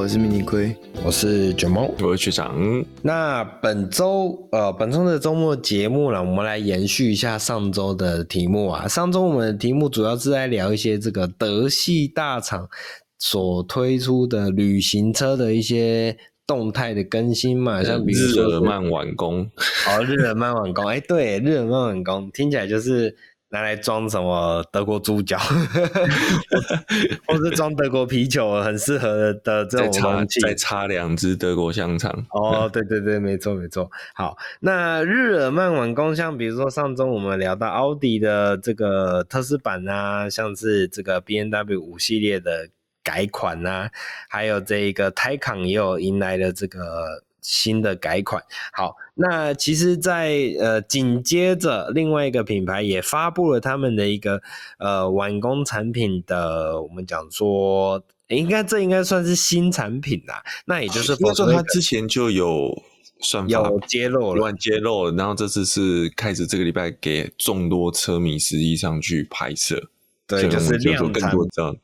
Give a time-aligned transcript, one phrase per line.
[0.00, 0.74] 我是迷你龟，
[1.04, 2.58] 我是卷毛，我是学长。
[3.02, 8.88] 那本周呃，本周的周末节目呢，我们来延续一下上周的题目啊。
[8.88, 12.66] 上周我们的题目主要是在聊一些这个德系大厂
[13.18, 19.42] 所推出的旅行车的一些动态的更新嘛，像比如说日耳曼晚工，
[19.86, 23.14] 哦，日耳曼晚工，哎，对，日耳曼晚工听起来就是。
[23.52, 25.36] 拿来装什么德国猪脚，
[27.26, 30.40] 或是装德国啤酒，很适合的的这种容器。
[30.40, 32.10] 再插两只德国香肠。
[32.30, 33.90] 哦，对对对，没错没错。
[34.14, 42.68] 好，那日耳曼晚工，像比如说上周我们聊到奥迪的这个特仕版啊，像是这个 B N W 五系列的
[43.02, 43.90] 改款啊，
[44.28, 47.24] 还有这个 Taycan 也有迎来了这个。
[47.42, 54.40] 新的改款，好，那其实在，在呃紧接着另外一个品牌也发布了他们的一个
[54.78, 60.42] 呃晚工产品的，我们讲说，应该这应该算是新产品啦。
[60.64, 62.82] 那也就是说，说他之前就有
[63.20, 69.90] 算法有揭露了，乱揭露，然后这次是开始这个礼拜给众多车迷实际上去拍摄。
[70.30, 71.32] 对，就是量产，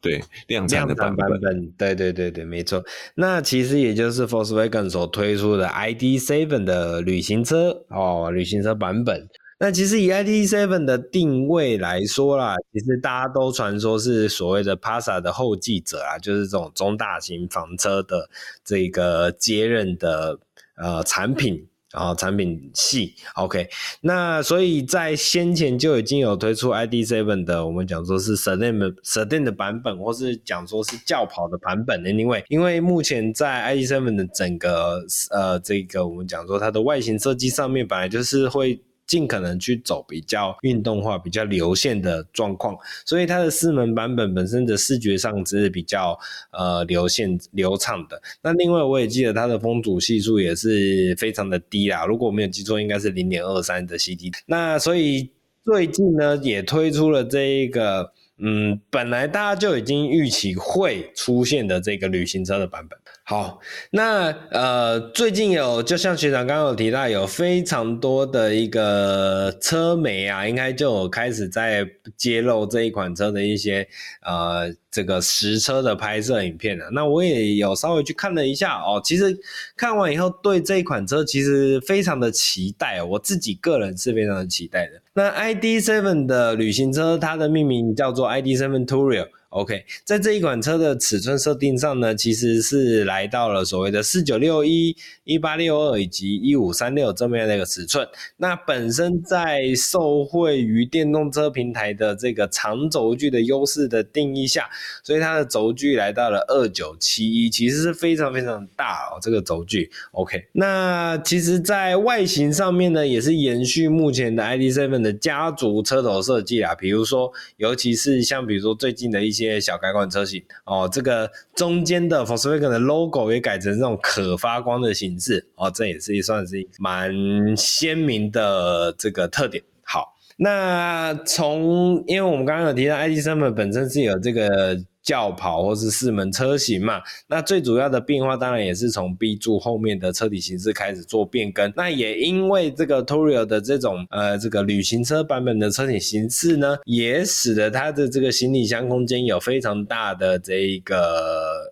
[0.00, 2.84] 对量产的版本，对对对对，没错。
[3.16, 9.28] 那其实也就是 Volkswagen 所推出的 ID.7 的旅行车哦，旅行车版本。
[9.58, 18.28] 那其实以 ID.7 的定位来说啦，其实大家都传说是所谓的 Passat 的后继者啊，就是这种中大型房车的
[18.62, 20.38] 这个接任的
[20.76, 21.66] 呃产品。
[21.92, 23.68] 然后产品系，OK，
[24.00, 32.04] 那所以在先前就已经有推出 ID Seven 的，我们讲说是 Sedan Sedan 的版本，或是讲说是轿跑的版本。
[32.04, 38.80] 因为因为目前在 ID Seven 的整个呃这个我们讲说它的外形设计上面，本来就是会。
[39.06, 46.18] 尽可能去走比较运动化、比较流线的状况，所以它的四门版本本身的视觉上是比较
[46.50, 48.20] 呃流线流畅的。
[48.42, 54.32] 那另外我也记得它的风阻系数也是非常的低啦，如果我没有记错，应该是零点二三的 CD。
[54.46, 55.30] 那所以
[55.64, 62.98] 最近呢也推出了这一个，嗯，本来大家就已经预期会出现的这个旅行车的版本。
[63.28, 63.58] 好，
[63.90, 71.84] 那呃，最近有就像学长刚刚有提到，有非常多的一个车媒啊，应该就有开始在
[72.16, 73.84] 揭露这一款车的一些
[74.22, 76.86] 呃这个实车的拍摄影片啊。
[76.92, 79.36] 那我也有稍微去看了一下哦，其实
[79.76, 85.02] 看完以后对这一款车其实非常的期待，我自己个人是非常的期待的。
[85.14, 89.26] 那 ID.7 的旅行车，它的命名叫做 ID.7 Tourer。
[89.56, 94.94] OK，在这一款车的尺寸设定上呢，其实是来到了所谓的四九六一、
[95.24, 98.06] 一八六二以及一五三六这么样的一个尺寸。
[98.36, 104.68] 那本身在受惠于电动车平台的这个长轴距的优势的定义下，
[105.02, 109.90] 所以它的轴距来到了二九七一，其实是非常非常大哦，这个轴距。
[110.10, 119.45] OK，那其实，在外形上面呢，也是延续目前的 ID.7 的家族车头设计啊，比如说，尤其是像比如说最近的一些。
[119.46, 127.12] 些小改款车型哦，这个中间的 Volkswagen 的 logo 也改成这种可发光的形式哦，这也是算是蛮
[127.56, 129.62] 鲜明的这个特点。
[129.82, 134.76] 好，那从因为我们刚刚有提到 ID.7 本身是有这个。
[135.06, 141.72] 轿跑或是四门车型嘛，那最主要的变化当然也是从 B 柱后面的车体形式开始做变更。
[141.76, 150.96] 那也因为这个 Tourer 的这种呃这个旅行车版本的车体形式呢，也使得它的这个行李箱空间有非常大的这一个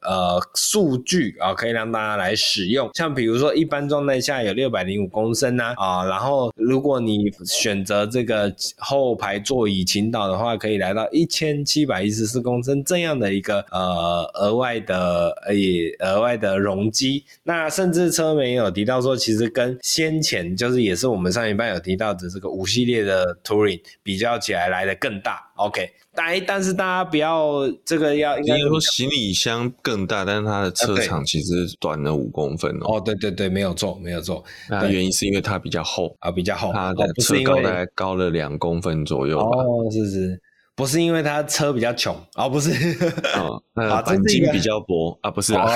[0.03, 2.89] 呃数据啊，可以让大家来使用。
[2.95, 13.24] 像比如说一般状态下有六百零五公升啊啊，然后如果你选择这个后排座椅倾倒的话，可以来到一千七百一十四公升这样的。
[13.25, 15.55] 的一个呃额外的呃
[16.07, 25.41] 额外的容积，那甚至车媒有提到说，其实跟先前就是也是我们上一半有提到的这个五系列的 Touring 比较起来来的更大。
[25.57, 32.97] OK，但但是大家不要这个要应该说行李箱更大，但是它的车长其实短了五公分哦。
[32.97, 34.45] 哦，对对对，没有错，没有错。
[34.69, 39.59] 那原因是因为它比较厚啊，比较厚，它的车高大概高了两公分左右吧。
[39.59, 40.41] 哦，是是。
[40.77, 42.71] 不是因为他车比较穷 哦，不是，
[43.37, 45.69] 哦， 那鈑金比较薄啊，不是哦，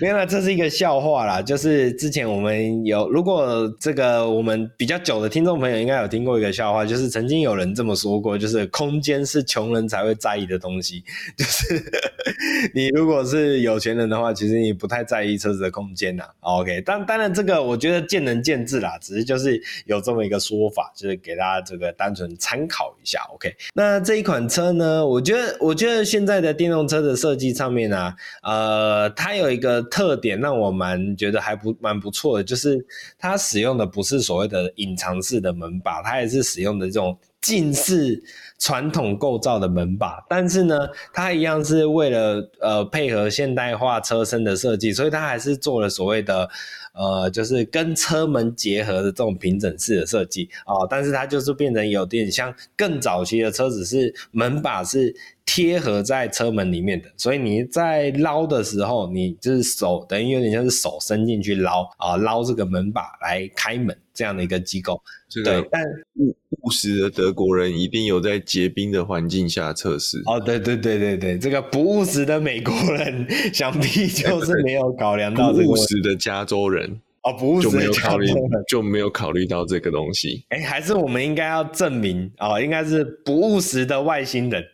[0.00, 1.42] 原来这是一个笑话啦。
[1.42, 11.02] 就是之前我们有，如果这个我们比较久的听众朋友应该有听过一个笑话，就是曾经有人这么说过，就是空间是穷人才会在意的东西。
[11.36, 11.82] 就是
[12.74, 16.24] 你如果是有钱人的话，其实你不太在意车子的空间呐。
[16.40, 23.20] OK，当当然这个我觉得见仁见智啦，只是就是有这么一个说法，就是给大家这个单纯参考一下。
[23.34, 24.04] OK，那。
[24.04, 32.84] 这一款车呢，我觉得，我觉得现在的电动车的设计上面啊，呃，它有一个特点让我蛮觉得还不蛮不错的，就是
[33.18, 38.22] 它使用的不是所谓的隐藏式的门把，它也是使用的这种近似
[38.64, 46.48] 传统构造的门把，但是呢，它一样是为了呃配合现代化车身的设计，所以它还是做了所谓的。
[46.96, 55.12] 呃，就是跟车门结合的这种平整式的设计啊，但是它就是变成有点像更早期的车子，是门把是
[55.44, 65.02] 贴合在车门里面的，所以你在捞的时候，你就是手等于有点像是手伸进去捞啊，捞这个门把来开门这样的一个机构。
[65.44, 65.82] 对，但
[66.14, 70.22] 务务实的德国人一定有在结冰的环境下测试。
[70.26, 75.64] 哦，对对对对对，这个不务实的美国人 想必就是没有考量到这个。
[75.64, 80.44] 不务实的加州人哦，不务实的加州人就没有考虑就没有考虑到这个东西。
[80.50, 84.64] 哎，还是我们应该要证明哦，应该是不务实的外星人。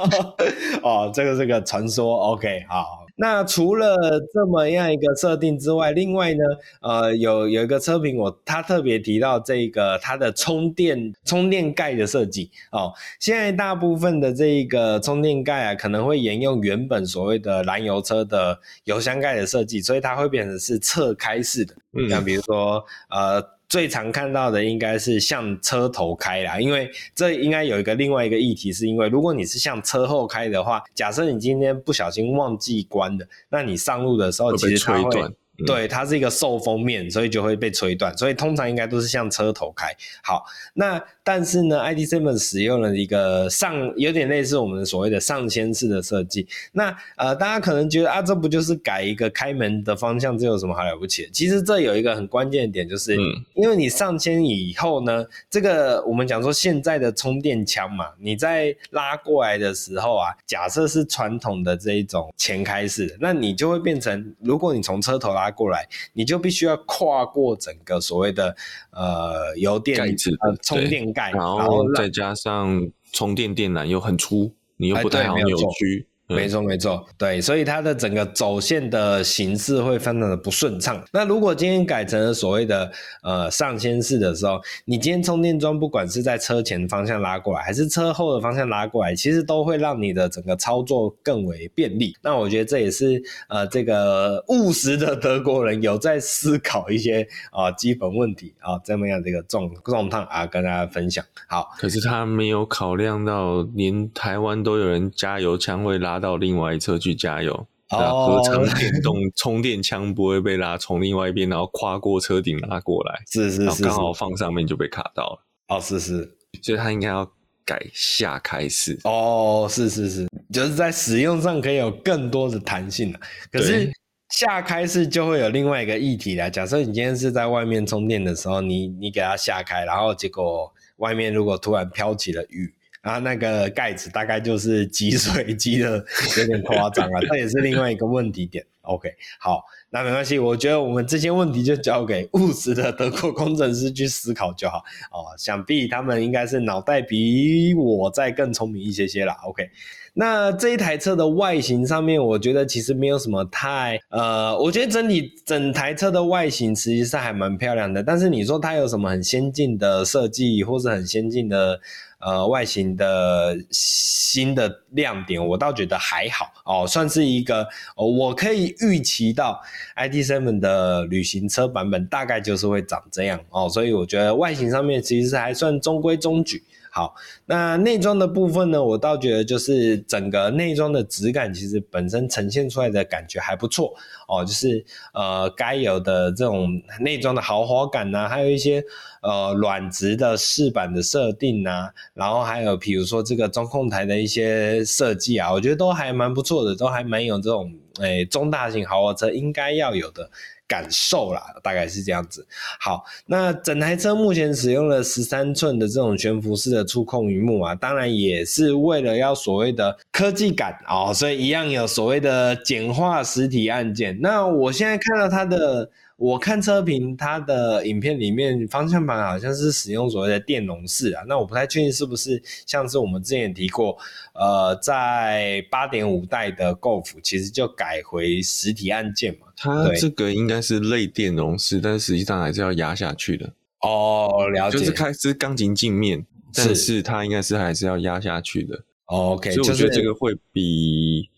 [0.84, 2.99] 哦，这个这个传说，OK，好。
[3.20, 3.96] 那除了
[4.32, 6.40] 这么样一个设定之外，另外呢，
[6.80, 12.92] 呃，有有一个车评我他特别提到这个它的充电充电盖的设计哦。
[13.18, 21.74] 现在大部分的这个充电盖啊，可能会沿用原本所谓的燃油车的油箱盖的设计，所以它会变成是侧开式的。
[21.92, 23.59] 嗯，像比如说呃。
[23.70, 35.34] 最常看到的应该是向车头开啦，因为这应该有一个另外一个议题，是因为如果你是向车后开的话，假设你今天不小心忘记关的，那你上路的时候其实它会。
[35.66, 39.94] 对，它是一个受风面，所以就会被吹断，所以通常应该都是向车头开。
[40.22, 40.42] 好，
[40.72, 46.48] 那但是呢，ID.7 使用了一个上有点类似我们所谓的上掀式的设计。
[46.72, 51.30] 那呃，大家可能觉得啊，这不就是改一个开门的方向，这有什么好了不起的？
[51.30, 53.20] 其实这有一个很关键的点，就是、嗯、
[53.54, 65.50] 因为你上千以后呢，这个我们讲说现在的充电枪嘛，你在拉过来的时候啊，假设是传统的这一种前开式的，那你就会变成，如果你从车头拉。
[65.50, 68.54] 过来，你就必须要跨过整个所谓的
[68.92, 76.08] 呃油电呃、充电盖，然后再加上充电电缆又很粗，你又不太好扭曲。
[76.30, 81.02] 没错，没错，对，所以它的整个走线的形式会非常的不顺畅。
[81.12, 82.88] 那如果今天改成了所谓的
[83.24, 92.14] 呃上掀式的时候，你今天充电桩不管是在车前方向拉过来，还是车后的方向拉过来，其实都会让你的整个操作更为便利。
[92.22, 101.24] 那我觉得这也是呃这个务实的德国人有在思考一些啊、呃、基本问题啊、呃，这么样的一个状状态啊，跟大家分享。
[101.48, 106.19] 好，可是他没有考量到连台湾都有人加油枪会拉。
[106.20, 115.46] 到另外一侧去加油，合成电动 充电枪不会被拉从另外一边，然后跨过车顶拉过来，是是是，刚好放上面就被卡到了。
[115.68, 117.28] 哦，是是，所以它应该要
[117.64, 118.98] 改下开式。
[119.04, 123.12] 哦，是是是，就是在使用上可以有更多的弹性。
[123.50, 123.90] 可是
[124.28, 126.50] 下开式就会有另外一个议题了。
[126.50, 132.74] 假设你今天是在外面充电的时候，你你给它下开，然后结果外面如果突然飘起了雨。
[133.02, 136.04] 然后那个盖子大概就是积水积的
[136.38, 138.64] 有点夸张了，这也是另外一个问题点。
[138.82, 144.78] OK，好，那没关系，我觉得我们这些问题就交给务实的德国工程师去思考就好。
[145.12, 149.36] 哦，想必他们应该是脑袋比我再更聪明一些些啦。
[149.44, 149.68] OK，
[150.14, 158.02] 那这一台车的外形上面，我觉得其实没有什么太呃，我觉得整体整台车的外形实际上还蛮漂亮的。
[158.02, 161.80] 但是你说它有什么很先进的设计，或是很先进的？
[162.20, 167.62] 呃，外形的新的亮点，我倒觉得还好哦，算是一个，
[167.96, 169.60] 哦、我可以预期到
[169.94, 176.62] ，i d seven 的旅行车版本大概就是会长这样哦，所以我觉得外形上面其实还算中规中矩。
[176.92, 177.14] 好，
[177.46, 183.94] 那内装的部分呢，我倒觉得就是整个内装的质感其实本身呈现出来的感觉还不错
[184.26, 188.84] 哦，就是呃该有的这种内装的豪华感呐、还有一些
[189.22, 200.28] 呃软质的饰板的设定呐、然后还有比如说这个中控台的一些设计啊，我觉得都还蛮不错的，都还蛮有这种诶、中大型豪华车应该要有的。
[200.70, 202.46] 感受啦，大概是这样子。
[202.78, 214.16] 好，那整台车目前使用了十三寸的这种悬浮式的触控荧幕啊，当然也是为了要所谓的科技感哦，所以一样有所谓的简化实体按键。
[214.20, 215.90] 那我现在看到它的。
[216.20, 223.96] 我看车评，它的影片里面方向盘好像是使用所谓的电容式啊，那我不太确定是不是像是我们之前也提过，
[224.34, 229.46] 呃，在八点五代的 Golf 其实就改回实体按键嘛。
[229.56, 233.50] 它这个应该是类电容式，但是实际上还是要压下去的。
[233.80, 238.78] 哦，了解，就是开是钢琴镜面，但是它应该是还是要压下去的。
[239.06, 241.30] OK，所以我觉得这个会比、就是、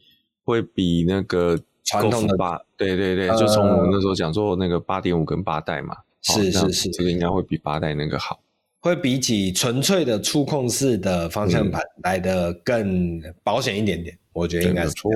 [0.44, 8.40] 会比那个传统的八，对对对，就从我们那时候讲说那个八点五跟八代嘛，是是是，这个应该会比八代那个好。
[8.82, 15.08] 会比起纯粹的触控式的方向盘来的更保险一点点，嗯、我觉得应该是错。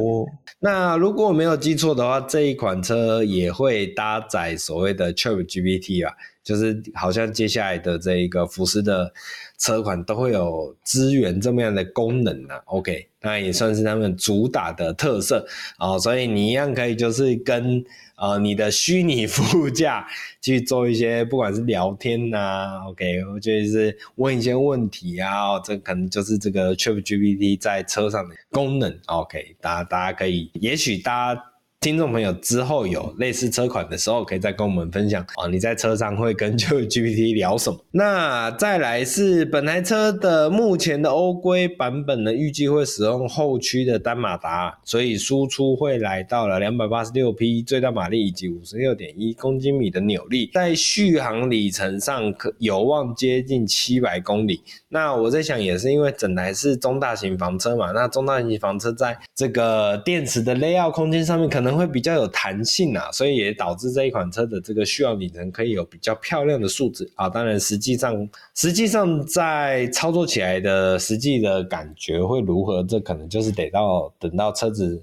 [0.60, 9.12] 那如果我没有记错的话，这一款车也会搭载所谓的 ChatGPT 啊，就是好像接下来的这一个福斯的
[9.58, 12.62] 车款都会有支援这么样的功能啊。
[12.66, 15.44] OK，那也算是他们主打的特色
[15.78, 17.84] 啊，所以你一样可以就是跟。
[18.16, 20.06] 呃，你的虚拟副驾
[20.40, 31.42] 去做一些，不管是聊天呐、，OK，我觉得是问一些问题啊，这可能就是这个 chip gpt 在车上的功能，OK，大家大家可以，也许大家。
[31.86, 35.46] 听众朋友之后有类似车款的时候，可以再跟我们分享啊。
[35.46, 37.78] 你在车上会跟 ChatGPT 聊什么？
[37.92, 54.60] 那再来是本台车的目前的欧规版本呢，预计会使用后驱的单马达，所以输出会来到了两百八十六匹最大马力以及五十六点一公斤米的扭力，在续航里程上可有望接近七百公里。
[54.88, 61.75] 那我在想，也是因为整台是中大型房车嘛，那中大型房车在这个电池的 layout 空间上面可能。
[61.76, 67.28] 会比较有弹性啊，所以也导致这一款车的这个续航里程可以有比较漂亮的数字啊。
[67.28, 75.02] 当然，实际上实际上在操作起来的实际的感觉会如何，这可能就是得到等到车子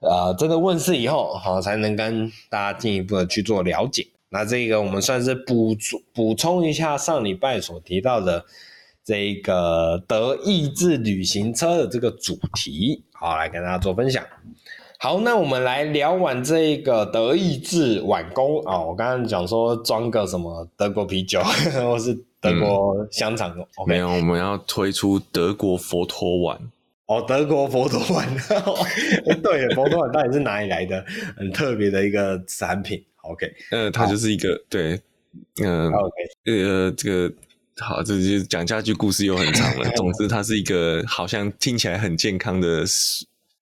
[0.00, 4.06] 呃真的问世以后，好才能跟大家进一步的去做了解。
[4.28, 5.76] 那这个我们算是补
[6.12, 8.44] 补充一下上礼拜所提到的
[9.04, 14.22] 这个德意志旅行车的这个主题，好来跟大家做分享。
[14.98, 21.40] 好，那我们来聊完这个德意志晚工啊、哦，我刚刚讲说装个什么德国啤酒，
[21.84, 26.58] 或是德国香肠、嗯 okay、没有，我们要推出德国佛陀碗。
[27.06, 28.26] 哦，德国佛陀碗，
[29.42, 31.04] 对，佛陀碗到底是哪里来的？
[31.36, 33.04] 很特别的一个产品。
[33.22, 35.00] OK，呃，它就是一个对，
[35.62, 36.14] 嗯、呃、，OK，
[36.46, 37.34] 呃，这个
[37.78, 39.88] 好，这就讲下去故事又很长了。
[39.94, 42.82] 总之，它是一个好像听起来很健康的。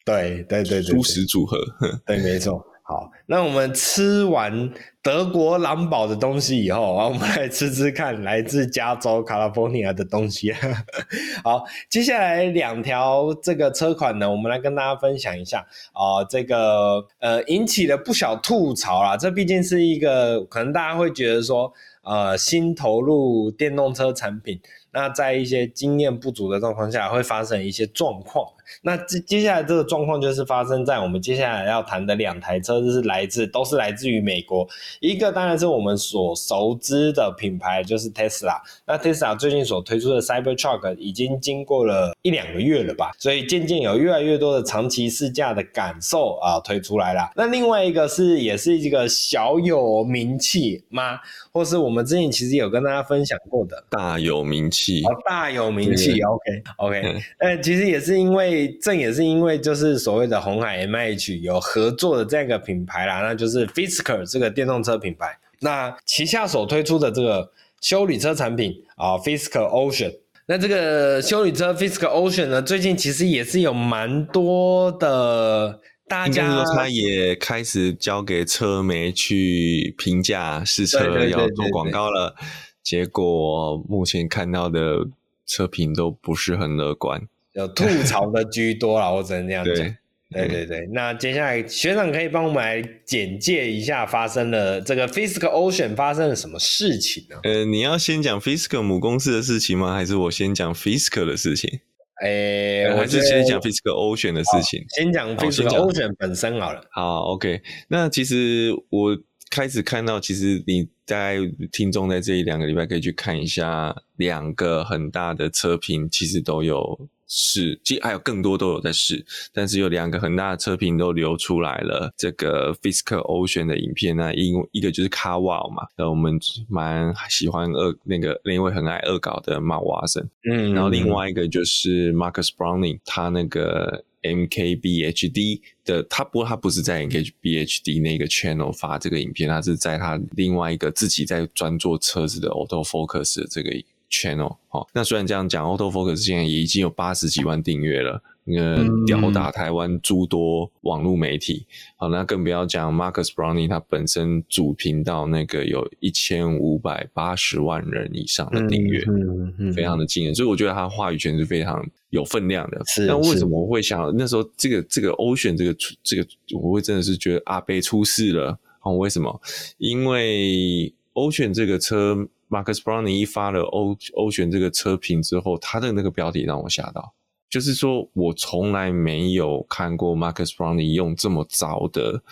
[0.05, 1.59] 对对对对，蔬食组合，
[2.07, 2.65] 对，没错。
[2.87, 4.71] 好，那我们吃完
[5.03, 10.53] 德国狼堡的东西以后，啊我们来吃吃看来自加州 California 的东西。
[11.43, 15.61] 好，接下来两条这个车款呢，我们来跟大家分享一下
[15.95, 19.17] 啊、呃，这个呃引起了不小吐槽啦。
[19.17, 24.61] 这毕竟是一个可能大家会觉得说，呃，新投入电动车产品，
[24.93, 28.47] 那在一些经验不足的状况下，会发生一些状况。
[28.83, 34.67] 那接接下来这个状况就是发生在我们接下来要谈的两台车，就是来自都是来自于美国，
[35.01, 38.61] 一个当然是我们所熟知的品牌，就是 Tesla。
[38.87, 47.31] 那 Tesla 最近所推出的 Cybertruck 已经经过了一两个月了吧，所以渐渐有越来越多的长期试驾的感受啊推出来了。
[47.37, 51.19] 那另外一个是也是一个小有名气吗？
[51.53, 58.54] 或是我们之前其实有跟大家分享过的大有名气哦，大有名气，OK OK， 呃，其实也是因为。
[58.83, 70.15] 正也是因为就是所谓的红海 MH 有合作的这样一个品牌啦，那就是 Fisker 这个电动车品牌，那旗下所推出的这个修理车产品啊，Fisker Ocean，
[70.47, 82.35] 那这个修理车 Fisker Ocean 呢，最近其实也是有蛮多的大家，说他也开始交给车媒去评价试车，要做广告了，
[82.83, 85.07] 结果目前看到的
[85.47, 87.27] 车评都不是很乐观。
[87.55, 89.75] 有吐槽的居多啦，我只能这样讲。
[89.75, 89.97] 对，
[90.31, 90.89] 对对对。
[90.93, 97.37] 那接下来学长可以帮我们来简介一下发生了这个 Fisker Ocean 发生了什么事情呢？
[97.45, 99.95] 呃，你要先讲 Fisker 母公司的事情吗？
[99.95, 101.81] 还是我先讲 Fisker 的事情？
[102.23, 104.85] 哎、欸，我还是先讲 Fisker Ocean 的事情。
[104.97, 106.83] 先讲 Fisker Ocean 本身好了。
[106.91, 107.61] 好，OK。
[107.89, 109.17] 那其实我
[109.51, 111.39] 开始看到，其实你在
[111.71, 117.09] 听众在这一两个礼拜可以去看一下，两个很大的车评其实都有。
[117.27, 122.13] 是，其实还有更多都有在试，但是有两个很大的测评都流出来了。
[122.17, 126.39] 这个 Fisker Ocean 的影片呢，一一个就是 Carwow 嘛，呃，我们
[126.69, 143.71] 蛮喜欢恶那个那位很爱恶搞的 Mark Watson，嗯，然后另外一个就是 Marcus Browning，他那个 MKBHD 的，他不过他不是在 MKBHD 那个 channel 发这个影片，他是在他另外一个自己在专做车子的 Auto Focus 的这个。
[144.15, 151.67] Channel 好，那虽然这样讲，Auto Focus 现在也已经有八十几万订阅了，呃，吊打台湾诸多网络媒体。
[151.97, 160.35] 好，那更不要讲 Marcus Browning 他本身主频道那个有一千五百八十万人以上的订阅，嗯嗯，非常的惊人。
[160.35, 162.83] 所以我觉得他话语权是非常有分量的。
[162.87, 166.27] 是，那为什么我会想那时候这个这个 Ocean 这个这个
[166.61, 168.59] 我会真的是觉得阿贝出事了？
[168.83, 169.41] 哦，为什么？
[169.79, 177.13] 因为 Ocean 这个车，Marcus Browning 一发了 O Ocean 这个车评之后，他的那个标题让我吓到。
[177.51, 182.23] 就是说，我从来没有看过 Marcus Browning 用这么糟的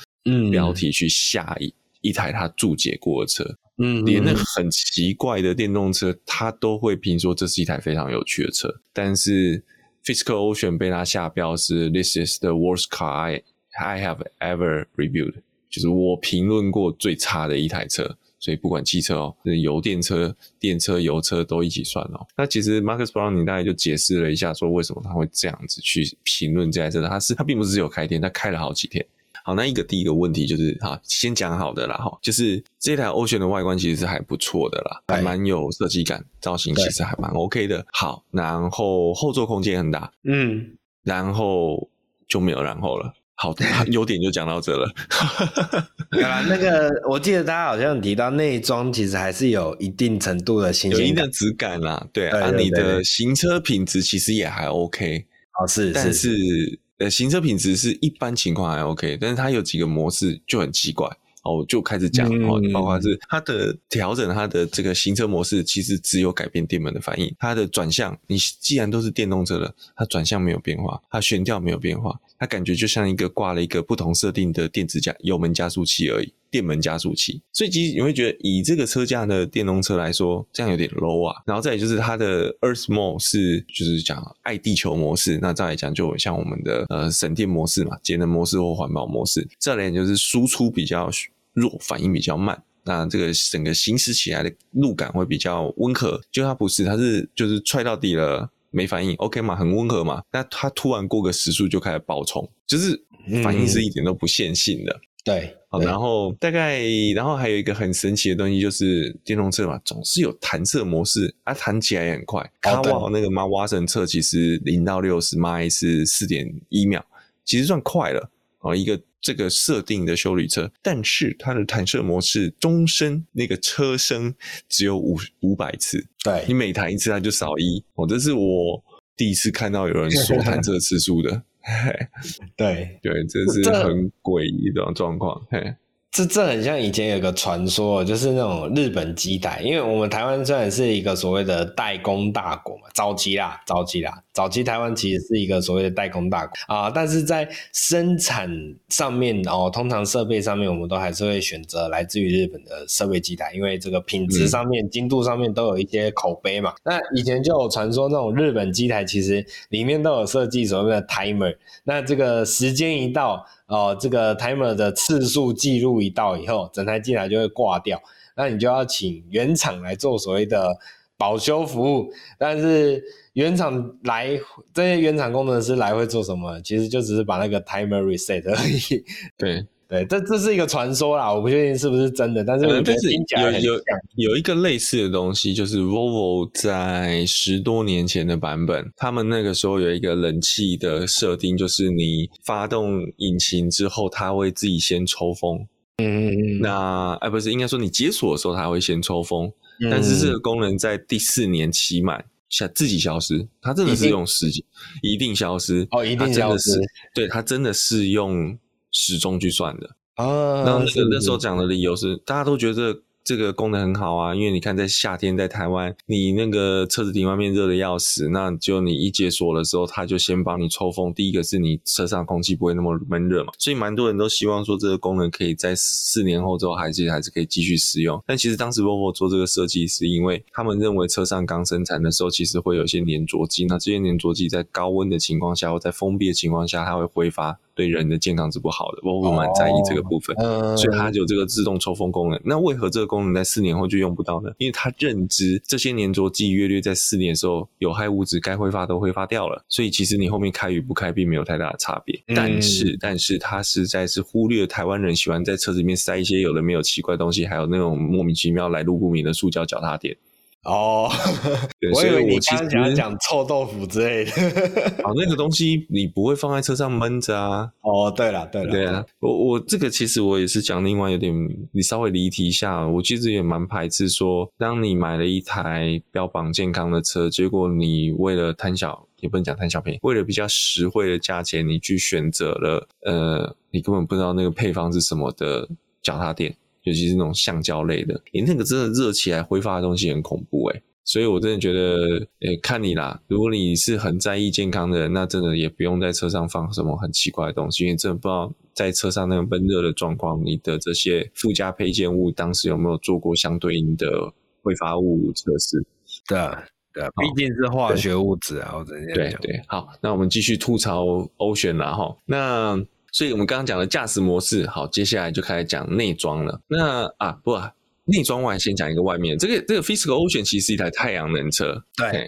[0.51, 3.45] 标题去下一一台他注解过的车，
[3.79, 8.69] 嗯，连那个很奇怪的电动车，他都会评说这是一台非常有趣的车。
[8.93, 9.63] 但是
[10.05, 13.43] Fisker Ocean 被他下标是 This is the worst car I
[13.79, 15.35] I have ever reviewed，
[15.71, 18.17] 就是我评论过最差的一台车。
[18.43, 22.27] 所以不管汽车哦，油电车、电车、油车都一起算哦。
[22.37, 27.07] 那其实 Marcus Browning 大概就解释了一下，说为什么他会这样子去评论这台车。
[27.07, 29.07] 他是他并不是只有开天，他开了好几天。
[29.45, 37.87] 好，那一个第一个问题就是，哈，先讲好的啦，哈，就是这台 Ocean 的外观其实是还不错的啦，还蛮有设计感，造型其实还蛮 OK 的。
[37.93, 41.89] 好，然后后座空间很大，嗯，然后
[42.27, 43.15] 就没有然后了。
[43.43, 43.53] 好，
[43.87, 44.89] 优点就讲到这了。
[46.23, 52.07] 啊，那个我记得大家好像提到内装，其实还是有一定程度的新鲜，有一定的质感啦。
[52.13, 55.27] 对啊，你的行车品质其实也还 OK。
[55.61, 61.09] 哦，是，但是呃，行车品质是一般情况还 OK，但是它有几个模式就很奇怪。
[61.43, 77.41] 哦，我就开始讲哦，包括是它的调整，它的这个行车模式其实只有改变电门的反应，它的转向，你既然都是电动车了，它转向没有变化，它悬吊没有变化，它感觉就像一个挂了一个不同设定的电子加油门加速器而已，电门加速器。
[77.53, 81.41] 所以其实你会觉得，以这个车架的电动车来说，这样有点 low 啊。
[81.47, 89.47] 然后再来就是它的 Earth Mode 是就是讲爱地球模式，那再来讲就像我们的呃省电模式嘛，节能模式或环保模式。
[89.61, 91.09] 再来就是输出比较。
[91.55, 96.19] 弱，反应比较慢，那这个整个行驶起来的路感会比较温和。
[96.31, 100.21] 就它不是，它是就是踹到底了没反应，OK 嘛，很温和嘛。
[100.33, 103.01] 那它突然过个时速就开始爆冲，就是
[103.45, 104.93] 反应是一点都不线性的。
[104.93, 106.83] 嗯、对，好，然后大概，
[107.15, 112.51] 然后还有一个很神奇的东西，就是电动车嘛，总是有弹射模式，啊，弹起来也很快。
[112.61, 117.05] 卡瓦那个 Mark Watson 测其实零到六十迈是四点一秒，
[117.45, 118.31] 其实算快了。
[118.61, 119.01] 哦，一个。
[119.23, 124.35] 这个设定的修理车，但是它的弹射模式终身那个车身
[124.69, 128.83] 只有五五百次，对，你每弹一次它就少一，哦，这是我
[129.17, 131.43] 第一次看到有人说弹射次数的，
[132.57, 132.99] 对。
[133.01, 135.75] 对，这是很诡异的状况，嘿。
[136.11, 148.51] 这这很像以前有个传说，就是那种日本机台，因为我们台湾虽然是一个所谓的代工大国嘛，早期啦，早期啦，早期台湾其实是一个所谓的代工大国啊，但是在生产
[148.89, 156.75] 上面哦，通常设备上面，我们都还是会选择来自于日本的设备机台，因为这个品质上面、嗯、精度上面都有一些口碑嘛。
[156.85, 163.47] 那以前就有传说，那种日本机台其实里面都有设计所谓的 timer，那这个时间一到。
[163.69, 167.99] 哦，这个 timer 的次数记录一到以后，整台机台就会挂掉，
[168.37, 170.77] 那你就要请原厂来做所谓的
[171.17, 172.13] 保修服务。
[172.39, 173.03] 但是
[173.35, 174.39] 原厂来，
[174.75, 176.61] 这些原厂工程师来会做什么？
[176.63, 179.05] 其实就只是把那个 timer reset 而已。
[179.37, 179.67] 对。
[179.93, 183.83] 对，这这是一个传说啦，我不确定是不是真的，但是我觉得听起来有有
[184.17, 195.59] 有一个类似的东西，就是 Volvo 在十多年前的版本，他们那个时候有一个冷气的设定，就是你发动引擎之后，它会自己先抽风。
[195.99, 196.61] 嗯嗯嗯。
[196.63, 204.65] 那哎，不是，应该说你解锁的时候，它会先抽风，嗯、但是这个功能在第四年期满下自己消失，它真的是用时间
[205.03, 206.71] 一定消失哦，一定消失。
[207.13, 208.57] 对，它真的是用。
[208.95, 212.95] 时钟去算的啊，然后那个那时候讲的理由是，大家都觉得。
[213.25, 221.15] 这个功能很好啊，因为你看，在夏天在台湾，你那个车子顶外面热的要死，那就你一解锁的时候，它就先帮你抽风。
[221.15, 228.21] 第一个是你车上空气不会那么闷热嘛，所以蛮多人都希望说这个功能可以在四年后之后还是还是可以继续使用。
[228.27, 239.03] 但其实当时 Volvo 做这个设计，是因为他们认为车上刚生产的时候，其实会有一些粘着剂，那这些粘着剂在高温的情况下或在封闭的情况下，它会挥发，对人的健康是不好的。
[239.03, 240.37] Volvo 蛮在意这个部分，
[240.77, 242.41] 所以它有这个自动抽风功能。
[242.45, 244.51] 那为何这个功能在四年后就用不到呢？
[244.59, 252.23] 因为它认知这些粘着剂约略在四年的时候，有害物质该挥发都挥发掉了，所以其实你后面开与不开并没有太大的差别。
[252.29, 260.17] 嗯、但是，但是它实在是忽略台湾人喜欢在车子里面塞一些有的没有奇怪东西，还有那种莫名其妙来路不明的塑胶脚踏垫。
[260.65, 261.11] 哦，
[261.93, 264.31] 我以为你刚刚想要讲臭豆腐之类的。
[265.03, 267.69] 哦，那个东西你不会放在车上闷着啊。
[267.81, 271.35] 哦，对了，对了，对啊，我我这个其实我也是讲另外有点，
[271.73, 285.69] 你稍微离题一下，我其实也蛮排斥说，当你买了一台标榜健康的车，结果你为了贪小，也不能讲贪小便宜，为了比较实惠的价钱，你去选择了呃，你根本不知道那个配方是什么的
[286.01, 286.55] 脚踏垫。
[286.85, 293.21] 尤其是那种橡胶类的，你那个真的热起来挥发的东西很恐怖诶，所以我真的觉得，诶，看你啦。
[293.29, 305.85] 如果你是很在意健康的人，那真的也不用在车上放什么很奇怪的东西，因为真的不知道在车上那个闷热的状况，你的这些附加配件物当时有没有做过相对应的挥发物测试？
[306.29, 309.63] 对啊，对啊，毕竟是化学物质啊，我直接对对。
[309.69, 311.05] 好，那我们继续吐槽
[311.39, 312.85] Ocean 啦哈，那。
[313.13, 316.61] 所以我们刚刚讲的驾驶模式，好，接下来就开始讲内装了。
[316.67, 317.71] 那啊，不啊，
[318.07, 322.27] 内装我还先讲一个外面，这个这个 Fiscal Ocean 其实是一台太阳能车，对对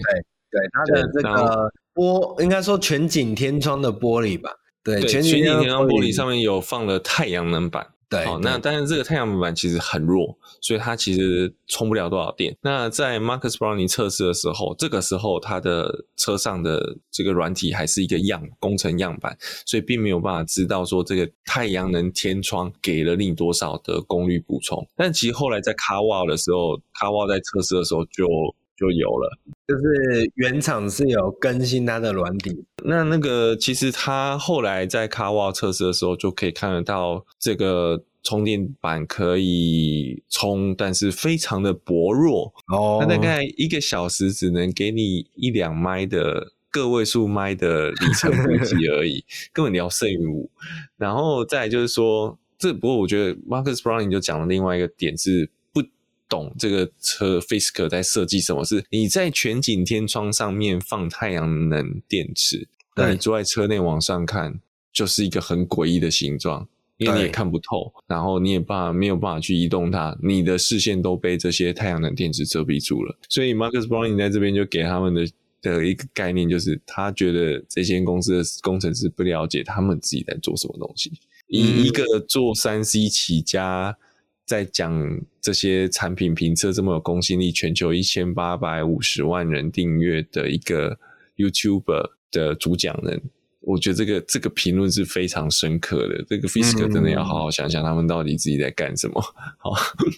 [0.51, 4.51] 对，它的这个玻应该说全景天窗的玻璃吧，
[4.85, 6.13] 对，全景天窗玻璃。
[6.13, 7.87] 上面有放了太阳能板。
[8.09, 12.57] 对，好，那但是这个太阳能板其实很弱，所以它其实充不了多少电。
[12.61, 19.37] 那在 Marcus Browning 测试的时候，这个时候它的车上的这个软体还是一个样工程样板，
[19.67, 24.87] 所以并没有办法知道说这个太阳能天窗给了你多少的功率补充。
[24.97, 28.27] 但其实后来在 Carwow 的时候，Carwow 在测试的时候就
[28.77, 32.65] 就有了，就是原厂是有更新它的软体。
[32.85, 42.99] 那那个其实它后来在 Carwow 测试的时候就可以看得到，这个充电板可以充，但是非常的薄弱哦。
[43.01, 50.51] 它大概一个小时只能给你一两麦的个位数麦的里程而已， 根本聊胜于无。
[50.97, 55.49] 然后再来就是说，这不过我觉得 Marcus Browning 就讲了另外一个点是。
[56.29, 58.65] 懂这个车，Fisker 在设计什么？
[58.65, 64.59] 是你在全景天窗上面放太阳能电池，那你坐在车内往上看，
[64.93, 73.17] 就是一个很诡异的形状，因为你也看不透，然后你也办法没有办法去移动它，你的视线都被这些太阳能电池遮蔽住了。
[73.29, 75.29] 所以 Marcus Browning 在这边就给他们的
[75.61, 81.13] 的一个概念，就是他觉得这些公司的工程师不了解他们自己在做什么东西，
[81.49, 83.97] 以一个做三 C 起家。
[84.47, 90.99] 在讲这些产品评测这么有公信力，全球一千八百五十万人订阅的一个
[91.37, 93.23] YouTuber 的主讲人，
[93.61, 96.23] 我觉得这个这个评论是非常深刻的。
[96.29, 99.21] 这个 Fisker 真的要好好想想，他们到底自己在干什么。
[99.59, 99.73] 好，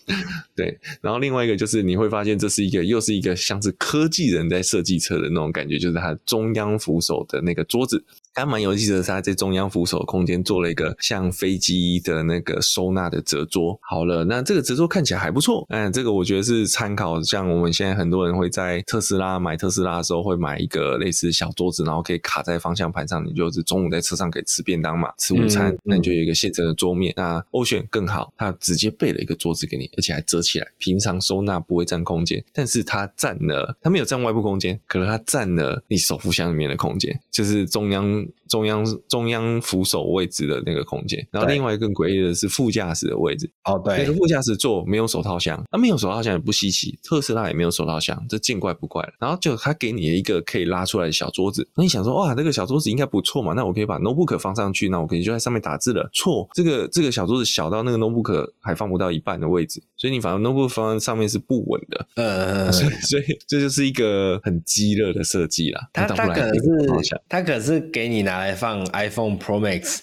[0.57, 0.77] 对。
[1.01, 8.05] 然后另外一个就是你会发现，这是一个又是一个像是科技人在设计车的那种感觉，就是它中央扶手的那个桌子。
[8.37, 13.79] 还蛮有意思的是，他在中央扶手空间做了一个像飞机的那个收纳的折桌。
[13.81, 15.65] 好了，那这个折桌看起来还不错。
[15.71, 27.15] 嗯，这个我觉得是参考，像我们现在很多人会在特斯拉买特斯拉的时候，会买一个类似小桌子，然后可以卡在方向盘上，你就是中午在车上可以吃便当嘛，吃午餐，嗯、那你就有一个现成的桌面。
[27.17, 38.26] 那 Ocean 更好，它直接备了一个桌子给你，而且还折起来，平常收纳不会占空间，但是它占了，它没有占外部空间，可能它占了你手扶箱里面的空间，就是中央。
[38.49, 43.51] 中央中央扶手位置的那个空间，然后另外一个更诡异的是副驾驶的位置。
[43.65, 49.13] 哦，对，那个副驾驶座没有手套箱，那、啊、没有手套箱也不稀奇，特斯拉也没有手套箱，这见怪不怪了。
[49.19, 53.53] 然后就他给你了一个可以拉出来的小桌子，那你想说哇，这个小桌子应该不错嘛？
[53.55, 56.09] 那我可以把 notebook 放上去，那我可以就在上面打字了。
[56.13, 62.07] 错，这个这个小桌子小到那个 notebook 还放不到一半的位置，所以你反而 notebook 放在上面是不稳的。
[62.17, 65.89] 呃， 所以所以这就是一个很鸡肋的设计啦。
[65.93, 66.61] 它它可是
[67.29, 70.01] 它可是给你拿来放 iPhone Pro Max，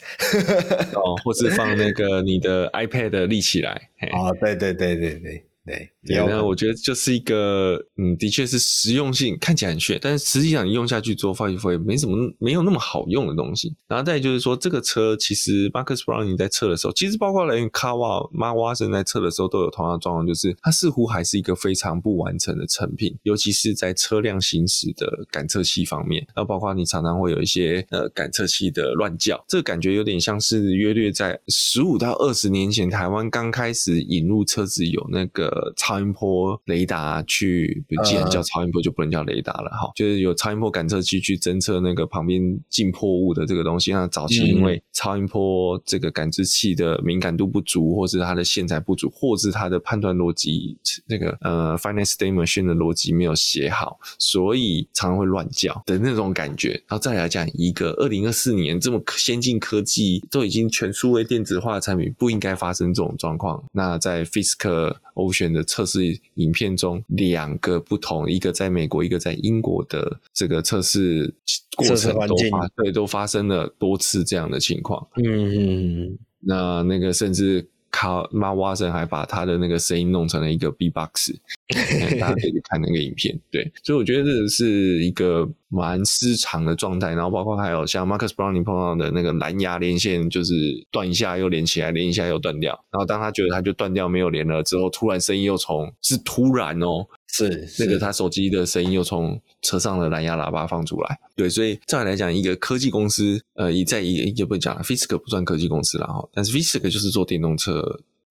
[0.93, 3.89] 哦，或是放那个你的 iPad 立起来。
[4.11, 5.45] 哦，对对对对对。
[5.65, 13.73] 对，然后我觉得就是一个，嗯，的确是实用性看起来很炫，但是实际上你用下去之后，发现会没什么，没有那么好用的东西。
[13.87, 26.27] 然后再就是说，这个车其实 Marcus Browning 在测的时候，其实包括连 Carwow、Mark Watson 在测的时候都有同样的状况，就是它似乎还是一个非常不完成的成品，尤其是在车辆行驶的感测器方面。
[26.35, 35.43] 那包括你常常会有一些呃感测器的乱叫，这个感觉有点像是约略在十五到二十年前台湾刚开始引入车子有那个。
[35.43, 43.93] 呃，超音波雷达去，既然叫超音波就不能叫雷达了哈，就是有超音波感测器去侦测那个旁边进破物的这个东西。
[43.93, 50.75] 那早期因为超音波这个感知器的敏感度不足，或是它的线材不足，或是它的判断逻辑
[51.05, 56.71] 那个呃 finance state machine 的逻辑没有写好，所以常常会乱叫的那种感觉。
[56.87, 63.63] 然后再来讲一个二零二四年这么先进科技都已经全数位电子化的产品，不应该发生这种状况。
[63.73, 71.33] 那在 Fisker Ocean 的测试影片中，两个不同，一个在美国，一个在英国的这个测试
[71.75, 75.07] 过程都发对都发生了多次这样的情况。
[75.15, 77.67] 嗯，那那个甚至。
[77.93, 81.31] 卡马瓦森还把他的那个声音弄成了一个 B-box，
[82.19, 83.39] 大家可以去看那个影片。
[83.51, 84.65] 对，所以我觉得这是
[85.03, 87.13] 一个蛮失常的状态。
[87.13, 90.53] 然后包括还有像 Marcus Browning 碰到的那个蓝牙连线，就是
[90.89, 92.73] 断一下又连起来，连一下又断掉。
[92.89, 97.05] 然后当他觉得他就断掉没有连了之后，突然声音又从是突然哦。
[97.33, 107.81] 是那个他手机的声音又从车上的蓝牙喇叭放出来，对，所以再来讲一个科技公司，呃，一再一也不讲了，Fisker 不算科技公司了哈，但是 Fisker 就是做电动车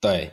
[0.01, 0.31] 对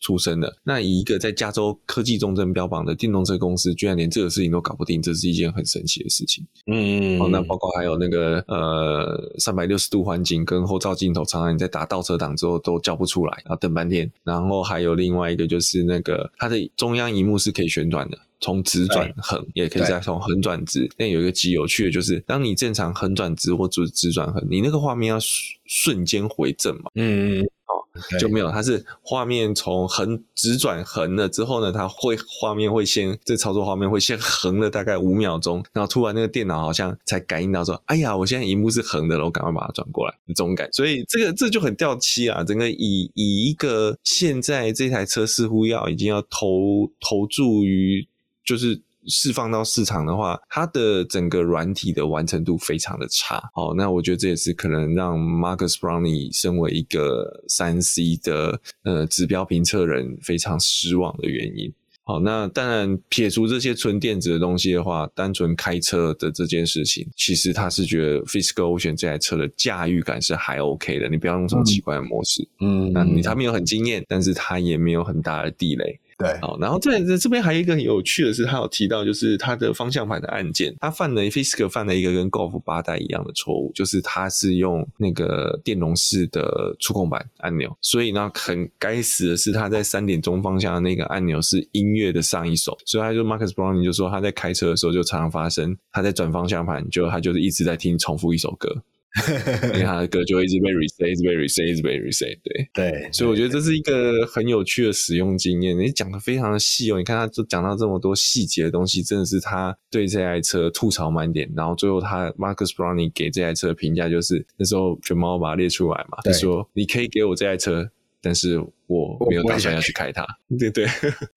[0.00, 6.46] 出身的，那以一个在加州科技重镇标榜的电动车公司，居然连这个事情都搞不定，这是一件很神奇的事情。
[6.66, 14.10] 嗯，哦，那包括还有那个呃三百六十度环景跟后照镜头，常常你在打倒车档之后都叫不出来，要等半天。
[14.22, 18.18] 然后还有另外一个就是那个它的中央荧幕是可以旋转的。
[18.38, 20.86] 从直转横，也可以再从横转直。
[20.98, 25.16] 但有一个极有趣的，就是当你正常横转直或直直转横，你那个画面要
[25.64, 26.90] 瞬间回正嘛？
[26.96, 40.68] 嗯嗯，哦，就没有，它是画面从横直转横了之后呢，它会画面会先这操作画面会先横了大概五秒钟，然后突然那个电脑好像才感应到说，哎呀，我现在荧幕是横的了，我赶快把它转过来，这种感。
[40.72, 42.44] 所以这个这就很掉漆啊！
[42.44, 48.06] 整个以以一个现在这台车似乎要已经要投投注于。
[48.46, 53.42] 就是释放到市场的话，它的整个软体的完成度非常的差。
[53.54, 61.72] 好，那我觉得这也是可能让 Marcus Browning 身为一个三 C 的呃指标评测人非常失望的原因。
[62.08, 71.08] 好，那当然撇除这些纯电子的东西的话，单纯开车的这件事情，其实他是觉得 Fisker Ocean 这台车的驾驭感是还 OK 的。
[71.08, 75.98] 你不要用什么奇怪的模式，嗯，那你他没有很惊艳，但是他也没有很大的地雷。
[76.18, 98.82] 对，好，然后在这这边还有一个很有趣的是，他有提到就是他的方向盘的按键，他犯了 Fisker 犯了一个跟 Golf 八代一样的错误，就是他是用那个电容式的触控板按钮，所以呢，很该死的是他在三点钟方向的那个按钮是音乐的上一首，所以他就 Marcus Browning 就说他在开车的时候就常常发生，他在转方向盘就他就是一直在听重复一首歌。
[99.74, 105.78] 因为他的歌就会一直被 reset，一直被 reset，一直被 reset，对对，所以我觉得这是一个很有趣的使用经验。
[105.78, 111.50] 你讲的非常的细哦，你看他就讲到这么多细节的东西，真的是他对这台车吐槽满点。
[111.56, 120.26] 然后最后他 Marcus Browning 给这台车的评价就是，那时候卷毛把它列出来嘛，他说你可以给我这台车，但是我没有打算要去开它。
[120.58, 120.86] 对对，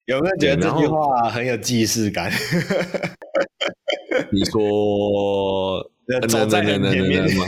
[0.06, 2.32] 有没有觉得这句话很有既视感？
[4.32, 5.90] 你说。
[6.28, 7.46] 走在前面吗？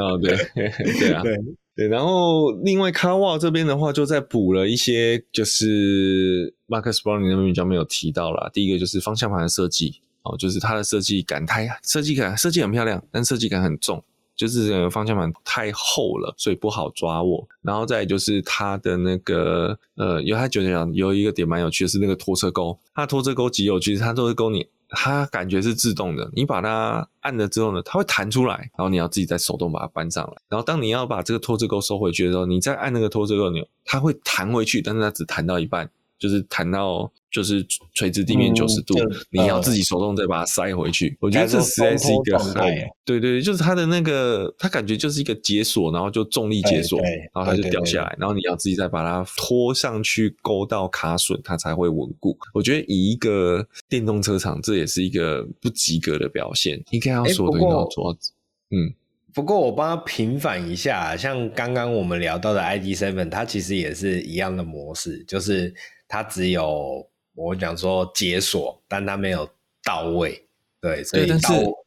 [0.00, 0.34] 啊， 对
[0.98, 1.36] 对啊，对
[1.76, 1.88] 对。
[1.88, 8.48] 然后另外，Carwow 这边的话，就再补了一些，就是 Marcus Browning 那边比较没有提到啦。
[8.50, 14.02] 第一个就是方向盘的设计，哦，就是它的设计感太设计感设计很漂亮，但设计感很重，
[14.34, 17.46] 就是这个方向盘太厚了，所以不好抓握。
[17.60, 24.66] 然后再就是它的那个呃，有它觉得讲有一个点蛮有趣的是那个拖车钩，它拖车钩极有趣，它拖车钩你。
[24.94, 30.32] 它感觉是自动的，你把它按了之后呢，它会弹出来，然后你要自己再手动把它搬上来。
[30.48, 35.90] 然后当你要把这个拖车钩收回去的时候，你再按那个拖车钩钮，它会弹回去，但是它只弹到一半。
[36.22, 41.08] 就是弹到就是垂直地面九十度，嗯，你要自己手动再把它塞回去。
[41.08, 47.00] 嗯、我觉得这实在是一个很对，对对，就是它的那个，它感觉就是一个解锁，然后就重力解锁，
[47.34, 52.38] 然后它就掉下来，然后你要自己再把它拖上去，勾到卡榫，它才会稳固。
[52.54, 56.80] 我觉得以一个电动车厂，这也是一个不及格的表现。
[56.92, 58.16] 应该要说的要做，
[58.70, 58.94] 嗯。
[59.34, 65.74] 不过我帮他平反一下，像刚刚我们聊到的 ID Seven，它其实也是一样的模式，就是。
[66.12, 69.48] 它只有我讲说解锁，但它没有
[69.82, 70.46] 到位，
[70.78, 71.38] 对，所以到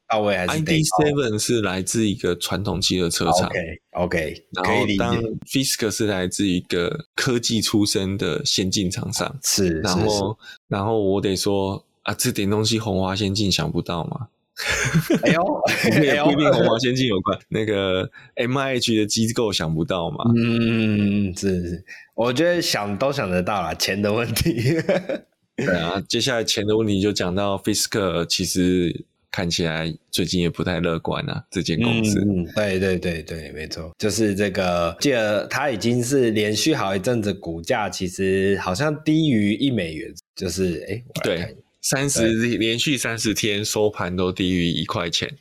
[0.09, 3.47] 到位还是 ID Seven 是来自一个传统汽车车厂
[3.91, 14.29] ，OK 然后当 Fisker 是来自一个科技出身的先进厂商，是，然后然后我得说啊，这点东西红花先进想不到吗？
[15.23, 15.61] 哎呦，
[16.01, 20.17] 也不一定鸿华先进有关， 那个 MIH 的机构想不到嘛？
[20.35, 24.75] 嗯，是是，我觉得想都想得到啦，钱的问题。
[25.57, 32.19] 对啊，接下来钱的问题就讲到 Fisker，其实看起来最近也不太乐观啊，这间公司。
[32.21, 41.57] 嗯，对对对对，没错，就是这个，记得它已经是连续好一阵子股价其实好像低于一美元，就是哎，对。
[41.87, 45.37] 三十连续三十天收盘都低于一块钱，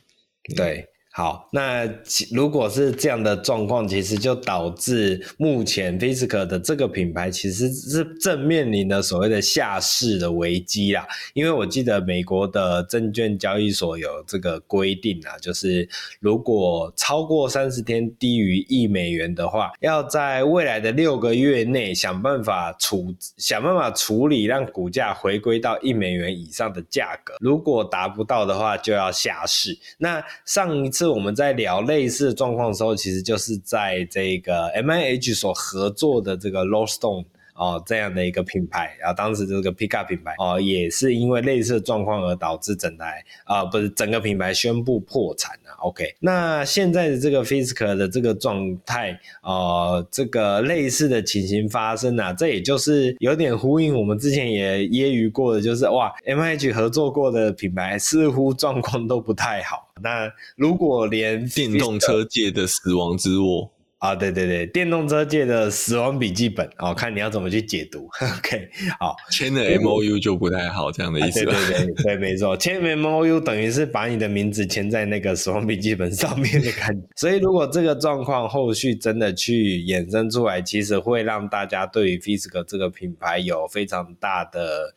[0.55, 1.89] 对，好，那
[2.29, 11.07] 如果是这样的状况，其实就导致目前 Fisker 的这个品牌其实是正面临的所谓的下市的危机啦。
[11.33, 15.87] 因为我记得美国的证券交易所有这个规定啊，就是
[16.19, 27.35] 如果超过三十天低于一美元的话，要在未来的六个月内想办法处想办法处理，让股价回归到一美元以上的价格。
[27.39, 29.79] 如果达不到的话，就要下市。
[29.97, 31.04] 那上一次。
[31.07, 45.73] 我们在聊类似的状况的时候，其实就是在这个 MIH 所合作的这个 Low Stone 哦这样的一个品牌，然后当时这个 Pika 品牌哦也是因为类似的状况而导致整台啊、不是整个品牌宣布破产了。
[45.79, 59.91] OK，那现在的这个 Fisker 的这个状态，呃，这个类似的情形发生啊，这也就是有点呼应我们之前也揶揄过的，就是哇，MH 合作过的品牌似乎状况都不太好。
[60.01, 63.71] 那如果连电动车界的死亡之握。
[64.05, 68.07] 啊，对对对，电动车界的死亡笔记本哦，看你要怎么去解读。
[68.37, 71.43] OK，好，签了 MOU 就不太好，这样的意思。
[71.43, 77.07] 对对对对，没错，签 MOU 等于是把你的名字签在那个死亡笔记本上面的感觉。
[77.17, 84.93] 所以，如果这个状况后续真的去衍生出来，其实会让大家对于 Fisker 这个品牌有非常大的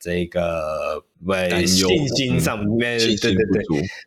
[0.00, 1.00] 这个
[1.64, 3.62] 信心上面，对对对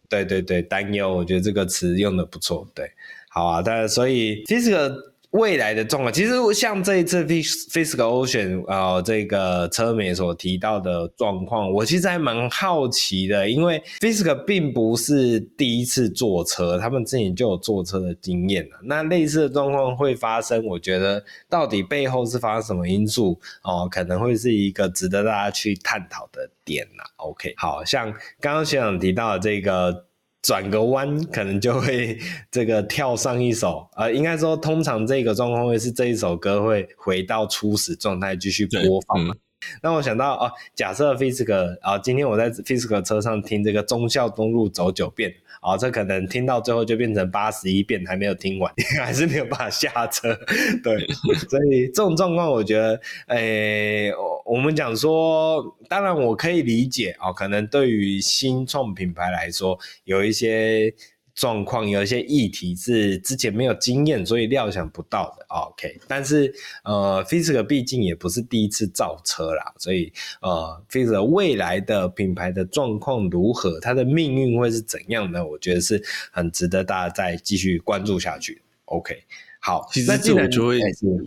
[0.10, 1.16] 对对对担忧。
[1.16, 2.92] 我觉得这个词用的不错，对。
[3.34, 4.94] 好啊，但所以 Fisker
[5.30, 18.72] 未来的状况，其实像这一次 Fisker Ocean、呃，这个车媒所提到的状况，我其实还蛮好奇的，因为 Fisker 并不是第一次坐车，他们之前就有坐车的经验了。
[18.84, 27.04] 那类似的状况会发生，我觉得到底背后是发生什么因素哦、可能会是一个值得大家去探讨的点呐。
[27.16, 30.08] OK，好像刚刚学长提到的这个。
[30.42, 32.18] 转个弯，可能就会
[32.50, 39.36] 这个跳上一首，呃，应该说，通常这个状况会是这一首歌会回到初始状态继续播放嘛。
[39.84, 45.32] 那我想到哦，假设 Fisker 啊，今天我在 Fisker 车上听这个忠孝东路走九遍。
[45.62, 50.36] 哦，这可能听到最后就变成八十一遍，还没有听完， 还是没有办法下车。
[50.84, 51.06] 对，
[51.48, 54.14] 所以这种状况，我觉得，诶、欸，
[54.52, 60.94] 我们讲说，当然我可以理解哦，可能对于新创品牌来说，有一些。
[61.34, 65.46] 状况有一些议题是之前没有经验，所以料想不到的。
[65.48, 70.12] OK，但是呃，Fisker 毕竟也不是第一次造车啦，所以
[70.42, 75.44] 呃，Fisker 未来的品牌的状况如何，它的命运会是怎样呢？
[75.44, 78.62] 我觉得是很值得大家再继续关注下去。
[78.86, 79.24] OK，
[79.64, 80.80] 好，其实这我就会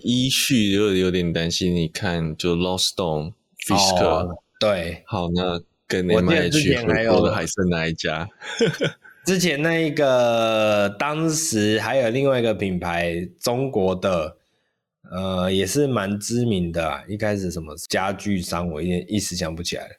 [0.03, 1.75] 依序有有点担心。
[1.75, 3.33] 你看，就 Lost Stone
[3.65, 8.29] Fisker、哦、对，好，那跟 MIH 合作的还剩哪一家？
[9.25, 14.37] 之前那一个，当时还有另外一个品牌，中国的，
[15.11, 17.05] 呃，也是蛮知名的啊。
[17.09, 19.91] 一开始什么家具商，我一点一时想不起来了，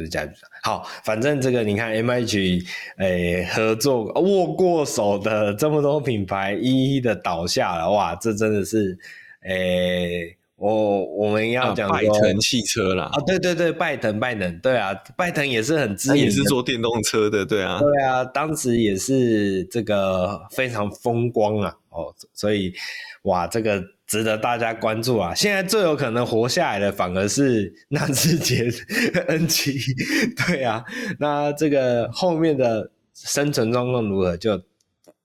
[0.00, 0.48] 不是家具商。
[0.62, 8.98] 好，反正这个你看，MIH 诶合作握过手的这么多品牌，一一的倒下了，哇，这真的是
[9.42, 10.36] 诶。
[10.56, 22.74] 我我们要讲拜腾汽车啦，啊，对对对，拜腾拜腾，对啊，拜腾也是很知名，也是做电动车的，对啊，对啊，当时也是这个非常风光啊，哦，所以
[23.22, 25.32] 哇，这个值得大家关注啊。
[25.32, 28.64] 现在最有可能活下来的反而是 纳智捷
[29.28, 30.84] N7，对啊，
[31.20, 34.60] 那这个后面的生存状况如何，就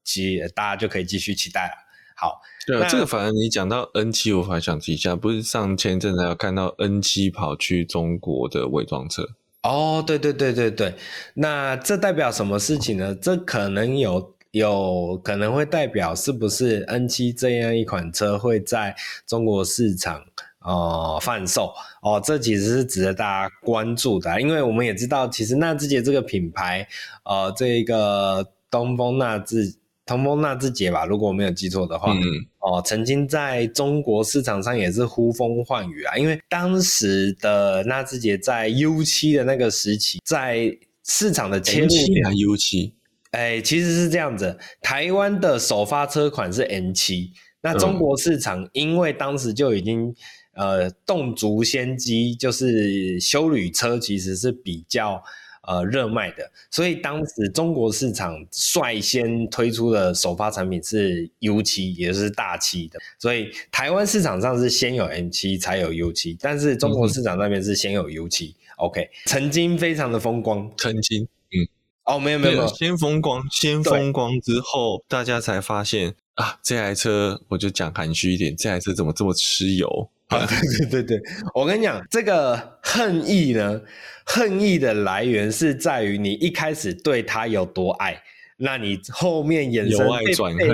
[0.04, 1.72] 其大家就可以继续期待了。
[2.16, 2.40] 好。
[2.68, 9.24] 对啊，这个反而你讲到 N 七，我还想提一下，不是上前阵子有看到 N 七跑去中国的伪装车？
[9.62, 10.96] 哦，对对对对对，
[11.36, 13.16] 那这代表什么事情呢？
[13.16, 18.96] 这可能有有可能会代表是不是 N 七这样一款车会在
[19.28, 20.24] 中国市场
[20.60, 21.74] 呃贩售？
[22.02, 26.88] 哦，这其实是值得大家关注的，因为我们也知道，其实纳智捷这个品牌，
[27.26, 29.76] 呃，这个东风纳智。
[30.08, 32.22] 东风纳智捷吧，如果我没有记错的话，嗯，
[32.60, 42.92] 哦，曾经在中国市场上也是呼风唤雨啊，因为当时的纳智捷在 U 七的那个时期，在市场的切入点 U7，
[43.36, 50.16] 哎，其实是这样子，台湾的首发车款是 N 七那中国市场因为当时就已经
[50.54, 55.22] 呃动足先机，就是修旅车其实是比较。
[55.68, 63.00] 呃，热卖的，所以当时中国市场率先推出的首发产品是 U 七也就是大七的。
[63.18, 68.54] 所以台湾市场上是先有 M 七才有 U 七但是中国市场那边是先有 U7。
[68.78, 71.58] OK，曾经非常的风光，曾经，嗯，
[72.06, 80.10] 哦，没有没有没有，先风光，先风光之后，大家才发现啊，这台车我就讲含蓄一点，这台车怎么这么吃油？
[80.28, 81.22] 啊， 对对对对，
[81.54, 83.82] 我跟你讲，这个恨意呢，
[84.26, 88.22] 恨意的来源是在于你一开始对他有多爱，
[88.58, 90.68] 那你后面衍生由爱转恨。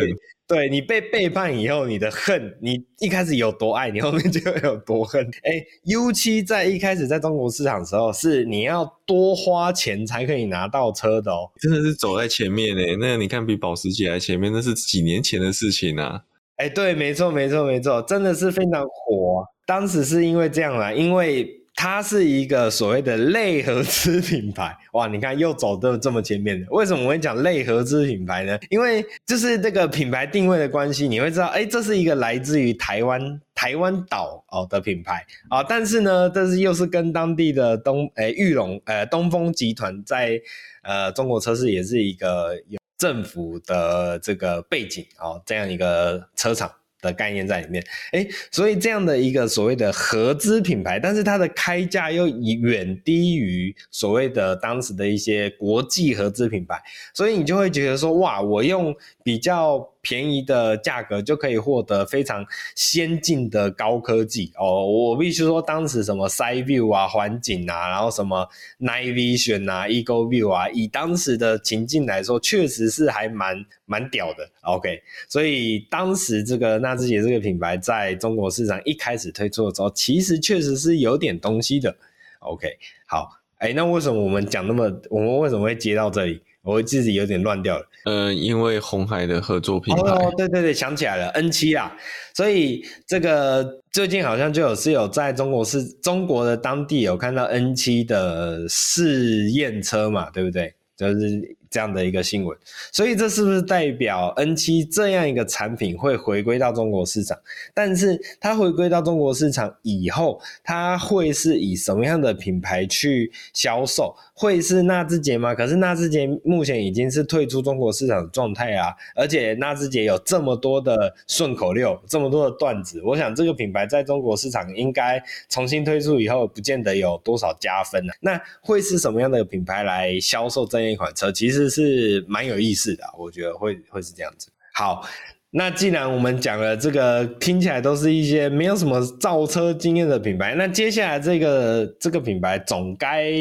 [0.53, 5.25] 对，你被背叛以后，你的恨，你一开始有多爱，你后面就有多恨。
[5.43, 12.83] 哎，U 七在一开始在中国市场的时候，是你要多花钱才可以拿到车的哦，真的是走在前面呢。
[12.99, 16.21] 那你看比保时捷还前面，那是几年前的事情啊。
[16.57, 19.45] 哎，对，没错，没错，没错，真的是非常火。
[19.65, 21.60] 当时是因为这样啦，因为。
[21.81, 25.07] 它是一个所谓的类合资品牌，哇！
[25.07, 28.55] 你看又走的这么前面的，为什么我会讲类合资品牌呢？
[28.69, 40.39] 因为就是这个品牌定位的关系，你会知道，哎，这是一个来自于台湾台湾岛哦的品牌啊，但是呢，但是又是跟当地的东诶裕隆呃东风集团在
[40.83, 46.71] 呃中国车市也是一个有政府的这个背景哦，这样一个车厂。
[47.01, 47.83] 的概念在里面，
[48.13, 56.81] 诶，所以这样的一个所谓的合资品牌，但是它的开价又远低于所谓的当时的一些国际合资品牌，
[57.13, 62.45] 所以你就会觉得说，哇，我用比较便宜的价格就可以获得非常
[62.75, 64.85] 先进的高科技哦。
[64.85, 68.47] 我必须说，当时什么 Side View 啊、环景啊，然后什么
[68.79, 74.49] Night Vision 啊、Eagle View 啊，以当时的情境来说，确实是还蛮蛮屌的。
[74.61, 81.95] OK，所以当时这个纳智捷这个品牌在中国市场一开始推出的时候，其实确实是有点东西的。
[82.39, 82.67] OK，
[83.05, 86.41] 好，哎，那为什么我们讲那么，我们为什么会接到这里？
[86.63, 87.85] 我自己有点乱掉了。
[88.05, 90.01] 呃，因为鸿海的合作品牌。
[90.01, 91.91] 哦，对对对，想起来了，N 七啊。
[92.33, 100.73] 所以这个最近好像就有是有在中国是中国的当地有看到 N 七的试验车嘛，对不对？
[100.95, 101.55] 就是。
[101.71, 102.57] 这样的一个新闻，
[102.91, 107.39] 所以这是不是代表 N 七这样一个产品会回归到中国市场？
[107.73, 114.13] 但是它回归到中国市场以后，它会是以什么样的品牌去销售？
[114.41, 115.53] 会是纳智捷吗？
[115.53, 131.31] 可是纳智捷目前已经是退出中国市场的状态啊，而且纳智捷有这么多的顺口溜，这么多的段子，我想这个品牌在中国市场应该重新推出以后，不见得有多少加分呢、那会是什么样的品牌来销售这一款车？
[131.31, 134.49] 其实是蛮有意思的，我觉得会会是这样子。
[134.73, 135.07] 好，
[135.51, 143.31] 那既然我们讲了这个，听起来都是一些没有什么造车经验的品牌，那接下来这个这个品牌总该。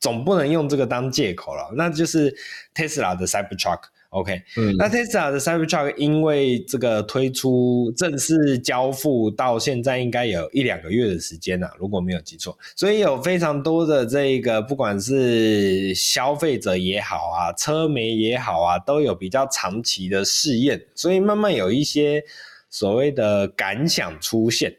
[0.00, 2.34] 总不能用这个当借口了，那就是
[2.74, 22.22] Tesla 的 Cybertruck，OK，嗯，那 Tesla 的 Cybertruck 因为这个推出正式交付到现在应该有一两个月的时间了，如果没有记错，所以有非常多的这个不管是消费者也好啊，车媒也好啊，都有比较长期的试验，所以慢慢有一些
[22.70, 24.76] 所谓的感想出现。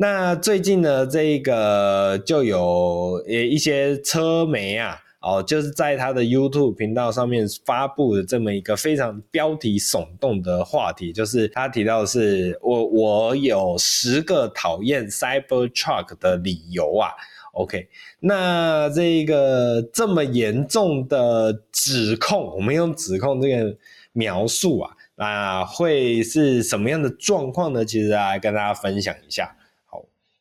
[0.00, 17.10] 那最近呢，这个就有呃一些车媒啊，哦，就是在他的 YouTube 频道上面发布的这么一个非常标题耸动的话题，就是他提到的是我我有十个讨厌 Cybertruck 的理由啊。
[17.54, 17.88] OK，
[18.20, 23.76] 那这个这么严重的指控，我们用指控这个
[24.12, 27.84] 描述啊，那会是什么样的状况呢？
[27.84, 29.56] 其实来跟大家分享一下。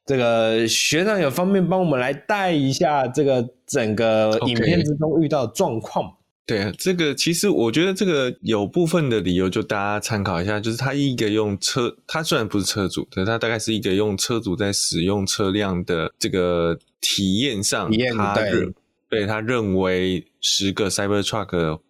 [0.07, 6.05] 这个学长有方便帮我们来带一下这个整个影片之中遇到的状况。
[6.05, 6.13] Okay.
[6.47, 18.73] 对啊，这个其实我觉得这个有部分的理由就大家参考一下，就是他一个用车，他虽然不是车主，但他大概是一个用车主在使用车辆的这个体验上，体验他认
[19.09, 21.81] 对他认为十个 Cybertruck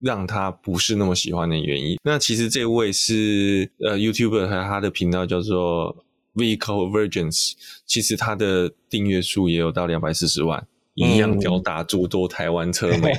[0.00, 1.96] 让他不是那么喜欢的原因。
[2.04, 6.03] 那其实这位是呃 YouTuber 和他的频道叫做。
[6.34, 7.52] Vehicle Virgins
[7.86, 13.12] 其实它的订阅数也有到两百四十万，一样吊打诸多台湾车媒。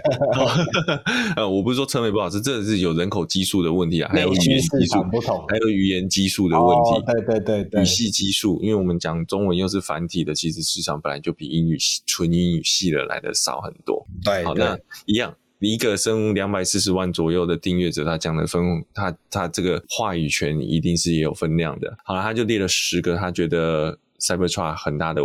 [1.35, 7.05] 呃，我不是说车媒不好，是真的是有人口基数的问题啊，还有语言基数不同，还有语言基数的问题。
[7.05, 14.05] 对对对对，语系基数，因为我们讲中文又是繁体的，其实市场本来就比英语系纯英语系的来的少很多。
[14.23, 15.35] 对，好，那一样。
[15.59, 18.61] 一个升两百四十万左右的订阅者，他讲的分，
[18.93, 21.95] 他他这个话语权一定是也有分量的。
[22.03, 25.21] 好了，他就列了十个他觉得 Cybertruck 很大的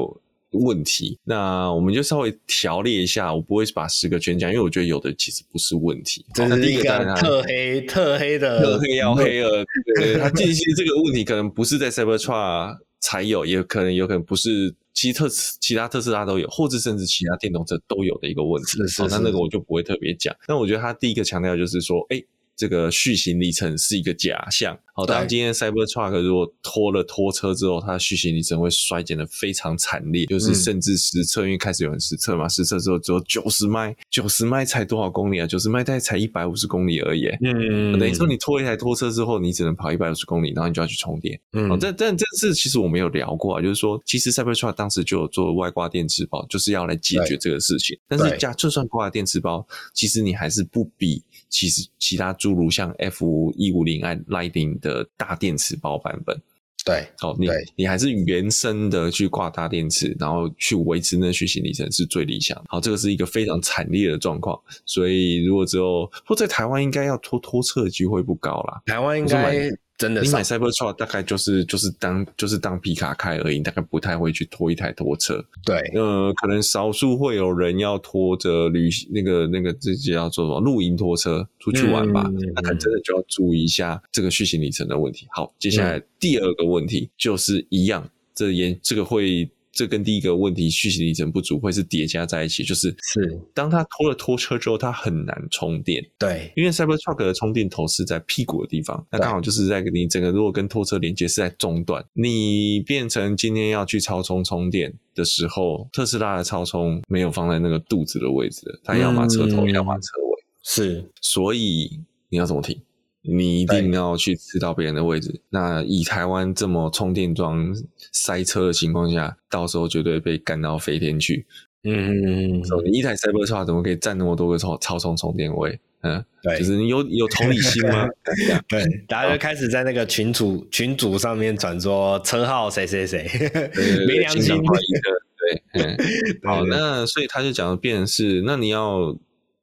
[0.53, 1.19] 问题。
[1.25, 6.25] 那我们就稍微条列一下，我不会把十个全讲，因为我觉得有的其实不是问题。
[6.35, 9.65] 这是一个特黑特黑的特黑要黑了。
[9.97, 18.73] 对，他近期这个问题可能不是在 Cybertruck 才有，也可能有可能不是其特其他特斯拉都有，或者甚至其他电动车都有的一个问题。
[18.73, 20.35] 是是是，那那个我就不会特别讲。
[20.49, 22.27] 那我觉得他第一个强调就是说，哎、欸。
[22.61, 24.79] 这个续行里程是一个假象。
[24.93, 35.47] 好，当今天 Cybertruck 如果拖了拖车之后，它的续行里程会衰减的非常惨烈，就是甚至实测，因为开始有人实测嘛，实测之后只有九十迈，九十迈才多少公里啊？
[35.47, 37.29] 九十迈大概才一百五十公里而已。
[37.43, 41.41] 嗯，等于说你拖一台拖车之后，你只能跑一百五十公里，然后你就要去充电。
[41.55, 47.99] 嗯，但但这次其实我没有聊过啊，就是说，其实 Cybertruck 当时就有做外挂电池包，就是要来解决这个事情。
[48.07, 56.41] 但是加就算挂电池包，其实你还是不比其实其他诸如像 F 一五零 i Lightning 的大电池包版本，
[56.85, 62.65] 对，好，你你还是原生的去挂大电池，然后去维持那续行里程是最理想的。
[62.69, 69.69] 好，这个是一个非常惨烈的状况，所以如果之后或在台湾应该要拖拖车的机会不高啦，台湾应该。
[70.01, 75.45] 真的，你买 Cybertruck 大概就是就是当就是当皮卡开而已，大概不太会去拖一台拖车。
[75.63, 85.27] 对，呃，可能少数会有人要拖着旅行那个那个自己要做什么露营拖车出去玩吧，嗯、那可能真的就要注意一下这个续行里程的问题。
[85.33, 89.51] 好，接下来第二个问题就是一样，这也这个会。
[89.81, 96.05] 这跟第一个问题续行里程不足会是叠加在一起，就是是当它拖了拖车之后，它很难充电。
[96.19, 110.45] 对，因为 Cybertruck 的充电头是在屁股的地方，那刚好就是在你整个如果跟拖车连接是在中段，你变成今天要去超充充电的时候，特斯拉的超充没有放在那个肚子的位置，它要么车头，嗯、要么车尾。
[110.63, 112.79] 是，所以你要怎么停？
[113.23, 115.41] 你一定要去吃到别人的位置。
[115.51, 117.75] 那以台湾这么充电桩
[118.13, 121.47] 塞车的情况下，到时候绝对被干到飞天去。
[121.83, 125.79] 嗯，嗯嗯你一台 Cybertruck 怎么可以占那么多个超超充充电位？
[126.03, 128.07] 嗯，对，就是你有有同理心吗？
[128.69, 133.29] 对，大家就开始在那个群组群组上面转说车号谁谁谁，
[134.07, 134.57] 没良心。
[134.57, 135.97] 对，嗯，
[136.43, 139.15] 好，那所以他就讲的变成是，那你要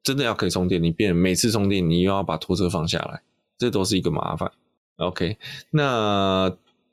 [0.04, 3.20] 真的要可以充电，你变每次充电你又要把拖车放下来。
[3.58, 4.50] 这都是一个麻烦
[4.96, 5.36] ，OK，
[5.70, 6.50] 那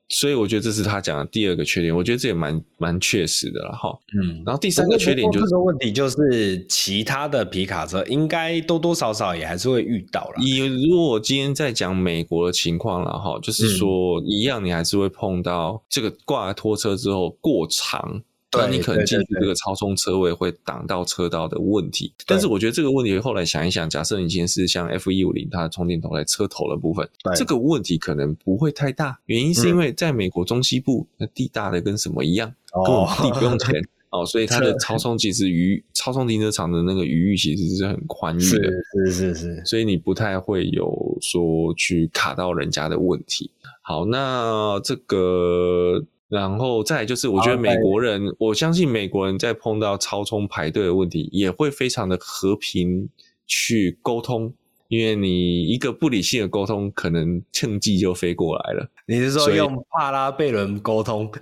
[0.09, 3.97] 所以我觉得这是他讲的第二个缺点，我觉得这也蛮蛮确实的了哈。
[4.22, 10.36] 嗯，然后第三个缺点就是这个问题，就是其他的皮卡车应该多多少少也还是会遇到了。
[10.39, 10.57] 你
[10.88, 18.22] 如果今天在讲美国的情况了哈，就是说一样，你还是会碰到这个挂了拖车之后过长。
[18.58, 29.20] 那你可能进去这个超充车位会挡到车道的问题，但是我觉得这个问题后来想一想，假设你今天是像 F 一五零它的充电头在车头的部分，这个问题可能不会太大。
[29.26, 32.53] 原因是因为在美国中西部，那地大的跟什么一样，
[32.86, 33.82] 跟我们地不用填
[34.12, 38.72] 哦，所以它的超充其实余超充停车场的那个余域其实是很宽裕的，
[39.06, 43.51] 是是是，所以你不太会有说去卡到人家的问题。
[43.82, 46.03] 好，那这个。
[46.28, 53.07] 然后再来就是，我觉得美国人我相信美国人在碰到超充排队的问题，也会非常的和平
[53.45, 54.51] 去沟通，
[54.88, 58.89] 因为你一个不理性的沟通，可能趁机就飞过来了。
[59.07, 61.32] 你是说用帕拉贝伦沟通？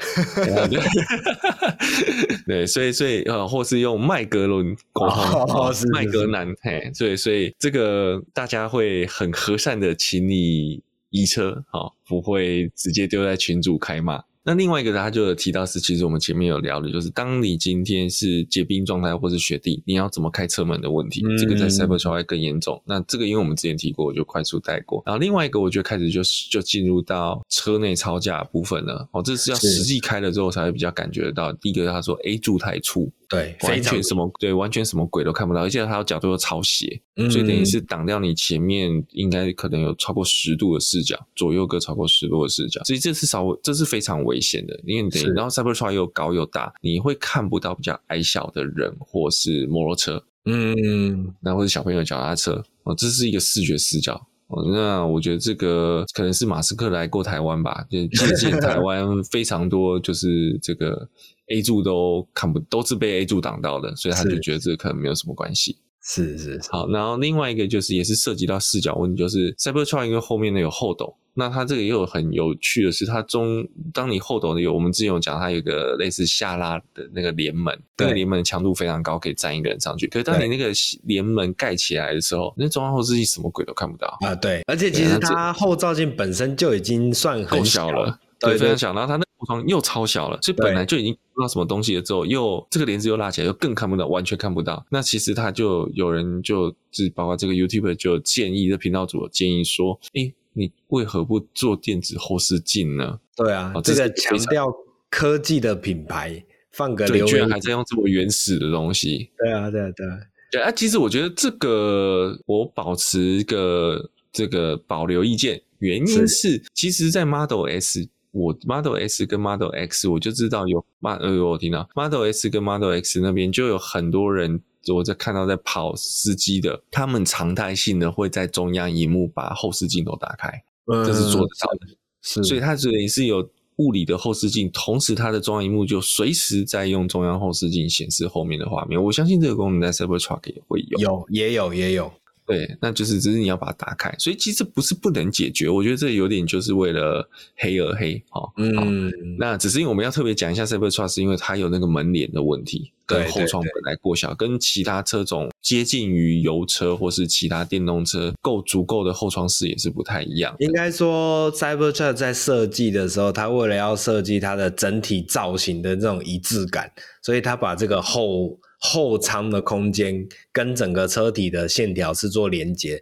[2.45, 14.21] 对，所以所以呃，或是用麦格伦沟通，哦、麦格南，嘿，所以所以这个大家会很和善的请你移车，好，不会直接丢在群主开骂。
[14.45, 22.81] 那另外一个，他就有提到是，其实我们前面有聊的，就是当你今天是结冰状态或是雪地，你要怎么开车门的问题，嗯、这个在 Cybertruck 会更严重。
[22.85, 25.01] 那这个因为我们之前提过，我就快速带过。
[25.05, 29.07] 然后另外一个，我觉得开始就是就进入到车内超架部分了。
[29.11, 31.53] 哦，这是要实际开了之后才会比较感觉得到。
[31.53, 33.11] 第一个，他说 A 柱太粗。
[33.29, 54.63] 对，完全什么对，完全什么鬼都看不到，而且它的角度又超斜，嗯、所以等于是挡掉你前面应该可能有超过十度的视角，左右各超过十度的视角，所以这是稍这是非常危险的，因为等于然后 Cybertruck 又高又大，你会看不到比较矮小的人或是摩托车，嗯，那或者小朋友脚踏车哦，这是一个视觉死角哦。
[54.71, 61.09] 那我觉得这个可能是马斯克来过台湾吧，就借鉴台湾非常多，就是这个。
[61.47, 65.77] A 柱都看不，都是被 A 柱挡到的，所以他就觉得这个可能没有什么关系。
[66.05, 80.05] 是是，是好，然后另外一个就是也是涉及到视角问题，就是 Cybertruck 因为后面呢有后斗，那它这个也有很有趣的是，它中当你后斗的有，我们之前有讲它有个类似下拉的那个帘门，那个帘门强度非常高，可以站一个人上去。
[80.07, 80.73] 可是当你那个
[81.03, 84.35] 帘门盖起来的时候，那中央后视镜什么鬼都看不到啊。
[84.35, 88.19] 对，而且其实它后照镜本身就已经算很小了。
[88.39, 94.85] 对，非常小，然后它那个窗又超小了，所以本来就已经看不到什么东西了，之后又这个帘子又拉起来，又更看不到，完全看不到。
[94.89, 103.19] 那其实他就有人就就包括这个 YouTuber 就建议，这频道主建议说，诶，你为何不做电子后视镜呢？
[103.35, 104.73] 对啊，这个强调
[105.09, 109.29] 科技的品牌放个留言，居然还在用这么原始的东西。
[109.37, 110.19] 对啊，对啊，对啊。
[110.51, 124.61] 对啊，其实我觉得这个我保持一个这个保留意见，原因，是其实，在 Model S，我 Model S 跟 Model X，我就知道有呃，我听到 Model S 跟 Model X 那边就有很多人，
[124.93, 130.49] 我在看到在跑司机的，他们常态性的会在中央荧幕把后视镜头打开，
[130.91, 133.49] 嗯、这是做得到的，是，所以它这里是有。
[133.77, 139.03] 物理的后视镜，同时它的中央荧幕就随时在用中央后视镜显示后面的画面。
[139.03, 142.13] 我相信这个功能在 Cybertruck 也会有，有也有也有。
[142.45, 145.69] 对，那就是只是你要把它打开，所以其实不是不能解决。
[145.69, 160.53] 我觉得这有点就是为了黑而黑，哦，嗯，那只是因为我们要特别讲一下 Cybertruck，是因为它有那个门帘的问题，跟后窗本来过小，跟其他车种接近于油车或是其他电动车够足够的后窗视野是不太一样。
[160.59, 166.91] 应该说 Cybertruck 在设计的时候，它为了要设计它的整体造型的这种一致感，
[167.21, 168.59] 所以它把这个后。
[168.85, 173.01] 后舱的空间跟整个车体的线条是做连接。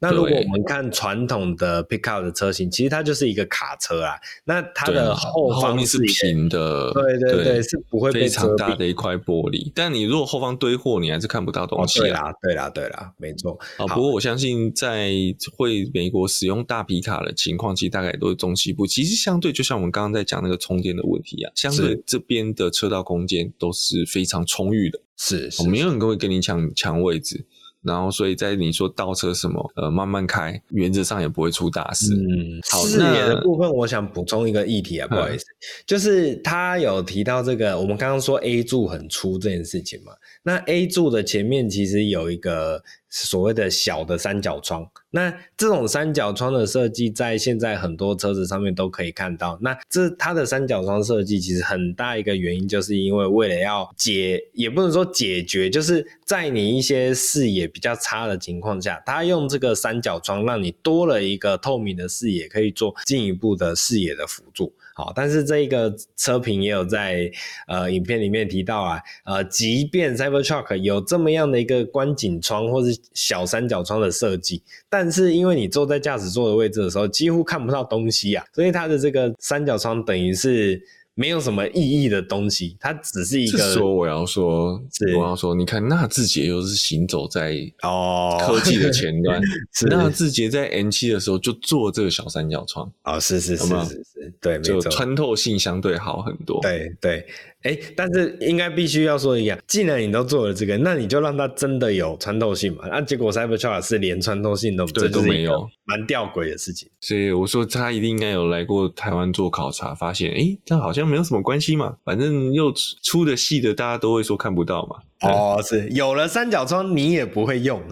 [0.00, 4.14] 那如果我们看传统的 pickup 的车型，其实它就是一个卡车啊。
[4.44, 9.70] 那它的后方是平的，对对对，对是不会被非常大的一块玻璃。
[9.74, 12.00] 但你如果后方堆货，你还是看不到东西。
[12.00, 13.58] 对啦，对啦，对啦，没错。
[13.76, 15.12] 好，不过我相信在
[15.58, 18.86] 会美国使用大皮卡的情况，其实大概都是中西部。
[18.86, 24.98] 其实相对，就像我们刚刚在讲那个充电的问题啊，相对这边的车道空间都是非常充裕的。
[25.18, 27.44] 是，没有人会跟你抢抢位置，
[27.82, 32.14] 然后所以在你说倒车什么，呃，慢慢开，原则上也不会出大事。
[32.14, 35.54] 嗯，好，视野的部分，我想补充一个议题啊，不好意思，嗯、
[35.86, 40.12] 就是他有提到这个，我们刚刚说 A 柱很粗这件事情嘛，
[40.42, 42.82] 那 A 柱的前面其实有一个。
[43.10, 49.58] 所谓的小的三角窗，那这种三角窗的设计，在现在很多车子上面都可以看到。
[49.62, 64.74] 那这它的三角窗设计，其实很大一个原因，就是因为为了要解，也不能说解决，就是在你一些视野比较差的情况下，它用这个三角窗，让你多了一个透明的视野，可以做进一步的视野的辅助。
[64.98, 67.30] 好，但是这一个车评也有在
[67.68, 80.82] 呃影片里面提到啊，呃，即便 Cybertruck 有这么样的一个观景窗或是小三角窗的设计，但是因为你坐在驾驶座的位置的时候，几乎看不到东西啊，所以它的这个三角窗等于是。
[81.18, 83.58] 没有什么意义的东西，它只是一个。
[83.58, 84.80] 是说我要说，
[85.16, 88.38] 我要说，你看纳智捷又是行走在哦。
[88.40, 89.42] 科技的前端，
[89.90, 97.26] 纳智捷在 N 七的时候就做这个小三角窗哦，是是是是是，对，就穿透性相对好很多，对对。
[97.62, 102.84] 哎，但是应该必须要说一样，既然你都做了这个，那你就让它真的有穿透性嘛。
[102.86, 106.88] 那、啊、结果 Cybertruck 是连穿透性都对都没有，蛮吊诡的事情。
[107.00, 114.96] 所以我说他一定应该有来过台湾做考察，发现哎，这好像没有什么关系嘛，反正又粗的细的，大家都会说看不到嘛。
[115.20, 117.82] 哦，是有了三角窗，你也不会用，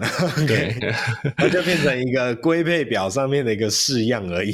[0.47, 0.73] 对，
[1.35, 4.53] 它就变成一个规配表上面的一个式样而已。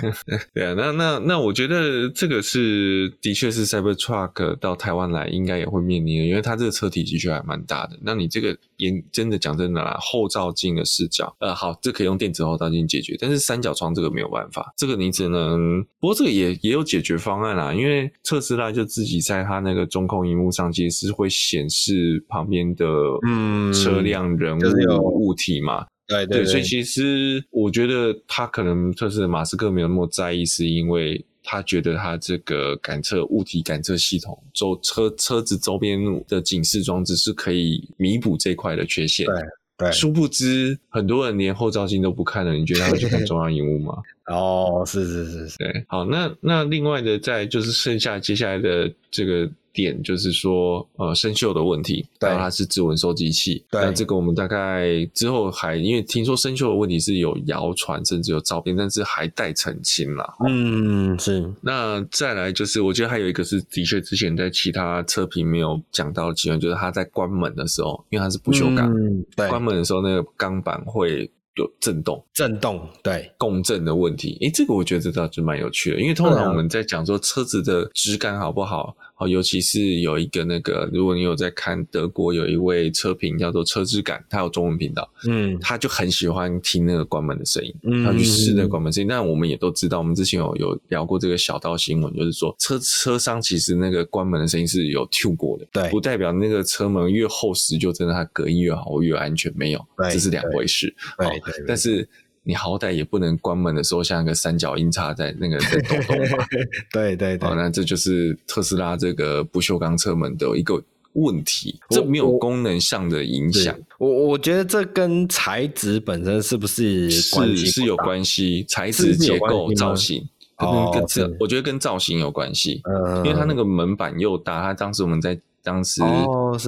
[0.52, 7.98] 对啊，那那那我觉得这个是的确是 Cybertruck 到台湾来应该也会面临，因为它这个车体的确还蛮大的。
[8.02, 22.24] 那你这个也真的讲真的啦，后照镜的视角，呃，好，这可以用电子后照镜解决，但是三角窗这个没有办法，这个你只能，不过这个也也有解决方案啦，因为特斯拉就自己在它那个中控荧幕上其实是会显示。
[22.28, 22.86] 旁边的
[23.26, 35.98] 嗯车辆人物物体嘛，对对，对，所以其实我觉得他可能就是马斯克没有那么在意，是因为他觉得他这个感测物体感测系统周车车子周边
[36.28, 39.26] 的警示装置是可以弥补这块的缺陷。
[39.26, 39.34] 对
[39.76, 43.94] 对，殊不知很多人连后照镜都不看了，你觉得他会去看中央荧幕吗？
[44.26, 49.50] 哦，是是是是，对，好，那那另外的再就是剩下接下来的这个。
[49.72, 60.34] 点就是说，呃，生锈的问题，然后它是指纹收集器，对，那这个我们大概之后还因为听说生锈的问题是有谣传，甚至有照片，但是还待澄清啦。
[60.46, 61.52] 嗯，是。
[61.62, 74.36] 那再来就是，我觉得还有一个是，的确之前在其他测评没有讲到的情况，就是它在关门的时候，因为它是不锈钢，嗯，对，关门的时候那个钢板会有震动，震动，对，共振的问题。
[74.40, 78.96] 诶，这个我觉得这倒是蛮有趣的，因为通常我们在讲说车子的质感好不好。
[79.20, 89.08] 哦，尤其是有一个那个，如果你有在看德国有一位车评叫做车之感，他有中文频道，嗯，他就很喜欢听那个关门的声音，嗯，他去试那个关门声音。
[89.08, 100.94] 但我们也都知道，我们之前有有聊过这个小道新闻，就是说车车商其实那个关门的声音是有 tune 过的，对，不代表那个车门越厚实就真的它隔音越好越安全，没有，这是两回事。
[101.18, 102.08] 对，对，对，但是。
[102.42, 106.46] 你好歹也不能关门的时候像一个三角音叉在那个在抖动吧？
[106.92, 110.82] 对对对，哦，那这就是特斯拉这个不锈钢车门的一个
[111.12, 113.78] 问题，这没有功能上的影响。
[113.98, 118.64] 我我，我觉得这跟材质本身是不是是是有关系？
[118.68, 120.26] 材质、结构、造型，
[120.56, 122.80] 哦，跟这我觉得跟造型有关系。
[122.84, 125.38] 嗯，因为它那个门板又大，它当时我们在。
[125.62, 126.00] 当时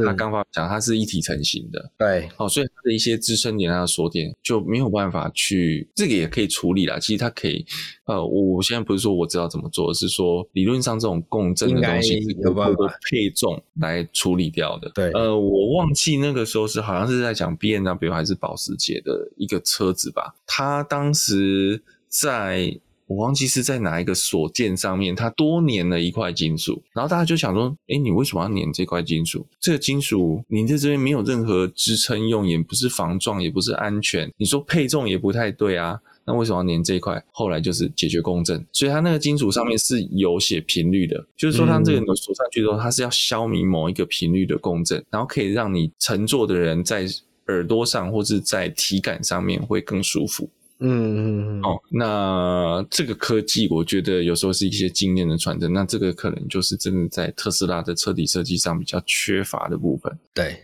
[0.05, 6.99] 他刚发讲，它是一体成型的，对，哦，所以它的一些支撑点、它的锁点就没有办法去，这个也可以处理啦。
[6.99, 7.65] 其实它可以，
[8.05, 14.91] 呃，我现在不是说我知道怎么做，是说理论上这种共振的东西是有办法配重来处理掉的。
[14.95, 22.79] 对，呃，我忘记那个时候是好像是在讲 B N W 还是保时捷的一个车子吧，他当时在。
[23.13, 29.47] 我忘记是在哪一个锁件上面，它多粘了一块金属，然后大家就想说，哎，你为什么要粘这块金属？
[29.61, 34.33] 这个金属粘在这边没有任何支撑用，也不是防撞，也不是安全。
[34.39, 37.23] 你说配重也不太对啊，那为什么要粘这一块？
[37.33, 47.07] 后来就是解决共振，所以它那个金属上面是有写频率的，就是说它这个你锁上去之后，它是要消弭某一个频率的共振，然后可以让你乘坐的人在
[47.49, 50.49] 耳朵上或是在体感上面会更舒服。
[50.83, 55.73] 嗯嗯嗯，哦，那这个科技，我觉得有时候是一些经验的传承。
[55.73, 60.13] 那这个可能就是真的在特斯拉的车底设计上比较缺乏的部分。
[60.35, 60.57] 对，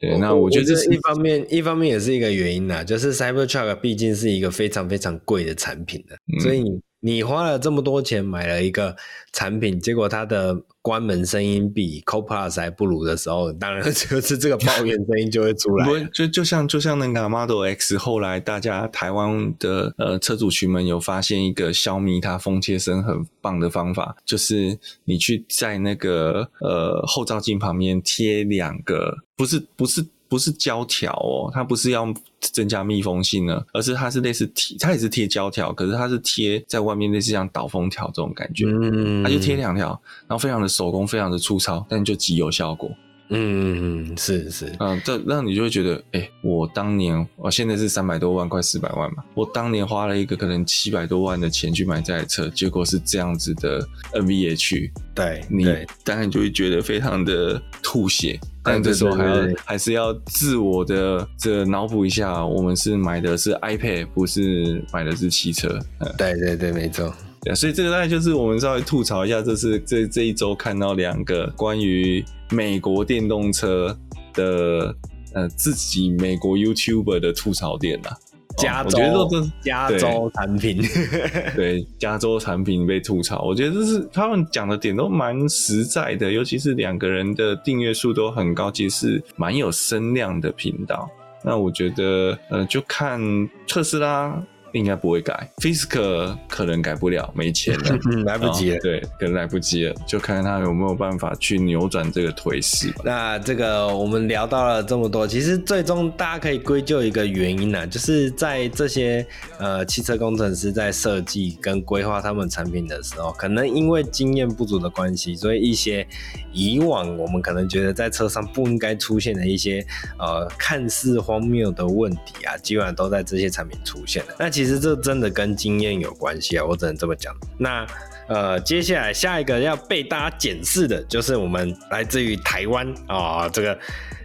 [0.00, 8.96] 对，那我觉得这是一方面，一方面也是一个原因呐，就是 Cybertruck 毕竟是一个非常非常贵的产品的，嗯、所以你你花了这么多钱买了一个
[9.32, 10.64] 产品，结果它的。
[10.84, 15.86] 关门声音比 CoPlus 还不如的时候，当然就 是这个抱怨声音就会出来。
[15.86, 30.04] 不，就就像就像那个 Model X，后来大家台湾的呃车主群们有发现一个消弭它风切声很棒的方法，就是你去在那个呃后照镜旁边贴两个，不是不是。
[30.28, 39.88] 不是胶条哦，它不是要增加密封性呢，而是它是类似贴，它也是贴胶条，可是它是贴在外面类似像导风条这种感觉，嗯，它就贴两条，
[40.26, 42.90] 然后非常的手工，非常的粗糙，但就极有效果。
[43.30, 55.64] 嗯嗯嗯，是是，嗯，这让你就会觉得，哎、欸，我当年，我现在是三百多万，快四百万嘛，我当年花了一个可能七百多万的钱去买这台车，结果是这样子的 NVH，对，你
[56.04, 67.12] 当然就会觉得非常的吐血，但这时候还要还是要自我的这脑补一下，我们是买的是 iPad，不是买的是汽车，嗯、对对对，没错。
[67.54, 72.24] 所以这个大概就是我们稍微吐槽一下，这是这这一周看到两个关于
[72.54, 73.96] 美国电动车
[74.32, 74.94] 的
[75.34, 78.16] 呃自己美国 YouTuber 的吐槽点啊。
[78.56, 80.80] 加州，我觉得这是加州产品，
[81.56, 91.10] 对加州产品被吐槽，我觉得这是他们讲的点都蛮实在的，尤其是两个人的订阅数都很高，其实是蛮有声量的频道。
[91.42, 93.20] 那我觉得呃，就看
[93.66, 94.40] 特斯拉。
[94.74, 97.96] 应该不会改，Fisker 可能改不了，没钱了，
[98.26, 98.78] 来不及了。
[98.80, 102.92] 对，可能来不及了，就看看他有没有办法去扭转这个颓势。
[103.04, 109.24] 那这个我们聊到了这么多，其实最终大家可以归咎一个原因呢，就是在这些
[109.60, 116.04] 呃汽车工程师在设计跟规划他们产品的时候，可能因为经验不足的关系，所以一些
[116.52, 119.86] 以往我们可能觉得在车上不应该出现的一些
[120.18, 124.34] 呃看似荒谬的问题啊，基本上都在这些产品出现了。
[124.36, 124.63] 那其实。
[124.64, 127.36] 其实这真的跟经验有关系啊，我只能这么讲。
[127.58, 127.86] 那
[128.28, 133.78] 呃，接下来下一个要被大家检视的，就是我们来自于台湾啊、这个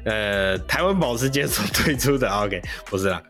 [0.06, 3.22] 呃，台湾保时捷所推出的，OK，不是啦，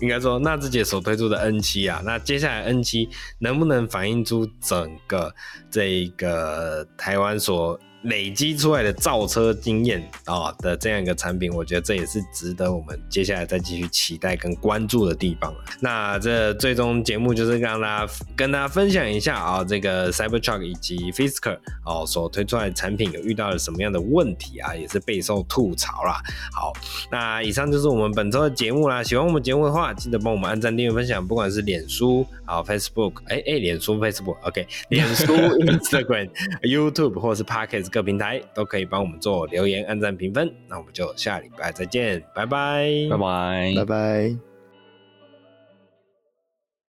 [0.00, 2.02] 应该说纳智捷所推出的 N7 啊。
[2.04, 5.32] 那接下来 N7 能不能反映出整个
[5.70, 7.78] 这个台湾所
[8.08, 15.54] 累积出来的造车经验啊的这样一个产品，我觉得这也是值得我们接下来再继续期待跟关注的地方。
[15.80, 26.22] 那这最终节目就是让大家跟大家分享一下啊，这个 Cybertruck 以及 Fisker 哦所推出来的产品有遇到了什么样的问题啊，也是备受吐槽啦。
[26.52, 26.72] 好，
[27.10, 29.02] 那以上就是我们本周的节目啦。
[29.02, 35.34] 喜欢我们节目的话，记得帮我们按赞、订阅、分享，不管是脸书啊、Facebook，哎哎，脸书 Facebook，OK，脸书、
[35.68, 36.30] Instagram、
[36.62, 37.97] YouTube 或是 Podcast。
[37.98, 44.47] 各平台都可以帮我们做留言、按赞、评分，那我们就下礼拜再见，拜拜，拜拜，拜拜。